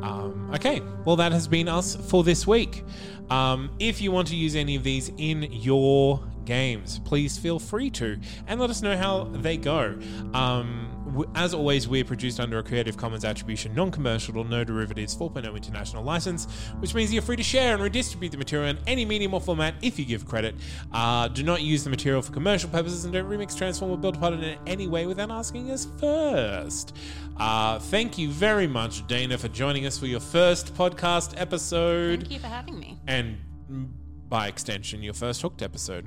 Um, 0.02 0.50
okay, 0.54 0.82
well, 1.04 1.16
that 1.16 1.32
has 1.32 1.46
been 1.48 1.68
us 1.68 1.96
for 2.10 2.24
this 2.24 2.46
week. 2.46 2.84
Um, 3.30 3.70
if 3.78 4.00
you 4.00 4.10
want 4.12 4.28
to 4.28 4.36
use 4.36 4.54
any 4.56 4.76
of 4.76 4.82
these 4.84 5.10
in 5.16 5.44
your 5.50 6.22
games, 6.48 6.98
please 7.04 7.36
feel 7.38 7.58
free 7.58 7.90
to 7.90 8.18
and 8.46 8.58
let 8.58 8.70
us 8.70 8.80
know 8.82 8.96
how 8.96 9.24
they 9.24 9.56
go. 9.58 9.96
Um, 10.32 10.86
as 11.34 11.52
always, 11.54 11.86
we're 11.88 12.04
produced 12.04 12.40
under 12.40 12.58
a 12.58 12.62
Creative 12.62 12.96
Commons 12.96 13.24
Attribution, 13.24 13.74
non 13.74 13.90
commercial, 13.90 14.38
or 14.38 14.44
no 14.44 14.64
derivatives 14.64 15.14
4.0 15.16 15.54
international 15.54 16.02
license, 16.02 16.46
which 16.80 16.94
means 16.94 17.12
you're 17.12 17.22
free 17.22 17.36
to 17.36 17.42
share 17.42 17.74
and 17.74 17.82
redistribute 17.82 18.32
the 18.32 18.38
material 18.38 18.68
in 18.70 18.78
any 18.86 19.04
medium 19.04 19.34
or 19.34 19.40
format 19.40 19.74
if 19.82 19.98
you 19.98 20.04
give 20.06 20.26
credit. 20.26 20.54
Uh, 20.92 21.28
do 21.28 21.42
not 21.42 21.60
use 21.62 21.84
the 21.84 21.90
material 21.90 22.22
for 22.22 22.32
commercial 22.32 22.70
purposes 22.70 23.04
and 23.04 23.12
don't 23.12 23.28
remix, 23.28 23.56
transform, 23.56 23.90
or 23.90 23.98
build 23.98 24.16
upon 24.16 24.34
it 24.34 24.42
in 24.42 24.58
any 24.66 24.86
way 24.86 25.06
without 25.06 25.30
asking 25.30 25.70
us 25.70 25.86
first. 26.00 26.96
Uh, 27.36 27.78
thank 27.78 28.16
you 28.18 28.30
very 28.30 28.66
much, 28.66 29.06
Dana, 29.06 29.36
for 29.38 29.48
joining 29.48 29.86
us 29.86 29.98
for 29.98 30.06
your 30.06 30.20
first 30.20 30.74
podcast 30.74 31.34
episode 31.40 32.20
Thank 32.20 32.32
you 32.32 32.38
for 32.40 32.48
having 32.48 32.78
me. 32.78 32.98
and 33.06 33.38
mm, 33.70 33.88
by 34.28 34.48
extension, 34.48 35.02
your 35.02 35.14
first 35.14 35.40
hooked 35.42 35.62
episode. 35.62 36.06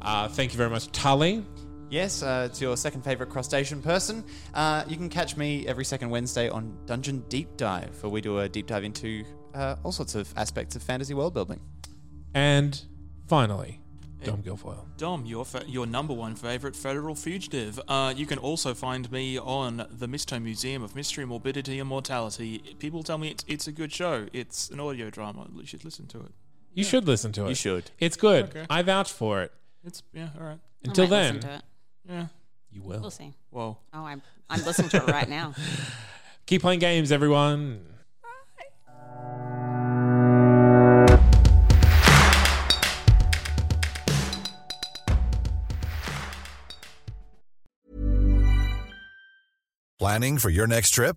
Uh, 0.00 0.28
thank 0.28 0.52
you 0.52 0.56
very 0.56 0.70
much, 0.70 0.90
Tully. 0.92 1.44
Yes, 1.90 2.22
uh, 2.22 2.48
it's 2.50 2.60
your 2.60 2.76
second 2.76 3.02
favorite 3.02 3.30
crustacean 3.30 3.80
person. 3.80 4.24
Uh, 4.52 4.84
you 4.86 4.96
can 4.96 5.08
catch 5.08 5.36
me 5.36 5.66
every 5.66 5.84
second 5.84 6.10
Wednesday 6.10 6.48
on 6.50 6.76
Dungeon 6.84 7.24
Deep 7.28 7.56
Dive, 7.56 8.02
where 8.02 8.10
we 8.10 8.20
do 8.20 8.40
a 8.40 8.48
deep 8.48 8.66
dive 8.66 8.84
into 8.84 9.24
uh, 9.54 9.76
all 9.82 9.92
sorts 9.92 10.14
of 10.14 10.32
aspects 10.36 10.76
of 10.76 10.82
fantasy 10.82 11.14
world 11.14 11.32
building. 11.32 11.60
And 12.34 12.80
finally, 13.26 13.80
Dom 14.22 14.42
Guilfoyle. 14.42 14.84
Dom, 14.98 15.24
your 15.24 15.44
fa- 15.44 15.64
your 15.66 15.86
number 15.86 16.12
one 16.12 16.34
favorite 16.34 16.76
federal 16.76 17.14
fugitive. 17.14 17.80
Uh, 17.88 18.12
you 18.14 18.26
can 18.26 18.38
also 18.38 18.74
find 18.74 19.10
me 19.10 19.38
on 19.38 19.86
the 19.90 20.08
Misto 20.08 20.38
Museum 20.38 20.82
of 20.82 20.94
Mystery, 20.94 21.24
Morbidity, 21.24 21.78
and 21.78 21.88
Mortality. 21.88 22.58
People 22.78 23.02
tell 23.02 23.16
me 23.16 23.28
it's, 23.28 23.44
it's 23.48 23.66
a 23.66 23.72
good 23.72 23.92
show. 23.92 24.26
It's 24.32 24.68
an 24.70 24.80
audio 24.80 25.08
drama. 25.08 25.46
You 25.54 25.64
should 25.64 25.84
listen 25.84 26.06
to 26.08 26.18
it. 26.18 26.32
You 26.78 26.84
should 26.84 27.08
listen 27.08 27.32
to 27.32 27.46
it. 27.46 27.48
You 27.48 27.54
should. 27.56 27.90
It's 27.98 28.16
good. 28.16 28.50
Okay. 28.50 28.64
I 28.70 28.82
vouch 28.82 29.10
for 29.12 29.42
it. 29.42 29.52
It's 29.84 30.04
yeah, 30.12 30.28
all 30.38 30.46
right. 30.46 30.58
I 30.84 30.88
Until 30.88 31.04
might 31.06 31.10
then, 31.10 31.34
listen 31.34 31.50
to 31.50 31.56
it. 31.56 31.62
Yeah. 32.08 32.26
you 32.70 32.82
will. 32.82 33.00
we'll 33.00 33.10
see. 33.10 33.34
Whoa. 33.50 33.78
Oh, 33.92 34.04
I'm 34.04 34.22
I'm 34.48 34.64
listening 34.64 34.88
to 34.90 34.98
it 34.98 35.08
right 35.08 35.28
now. 35.28 35.54
Keep 36.46 36.62
playing 36.62 36.78
games, 36.78 37.10
everyone. 37.10 37.84
Planning 49.98 50.38
for 50.38 50.48
your 50.48 50.68
next 50.68 50.92
trip? 50.92 51.16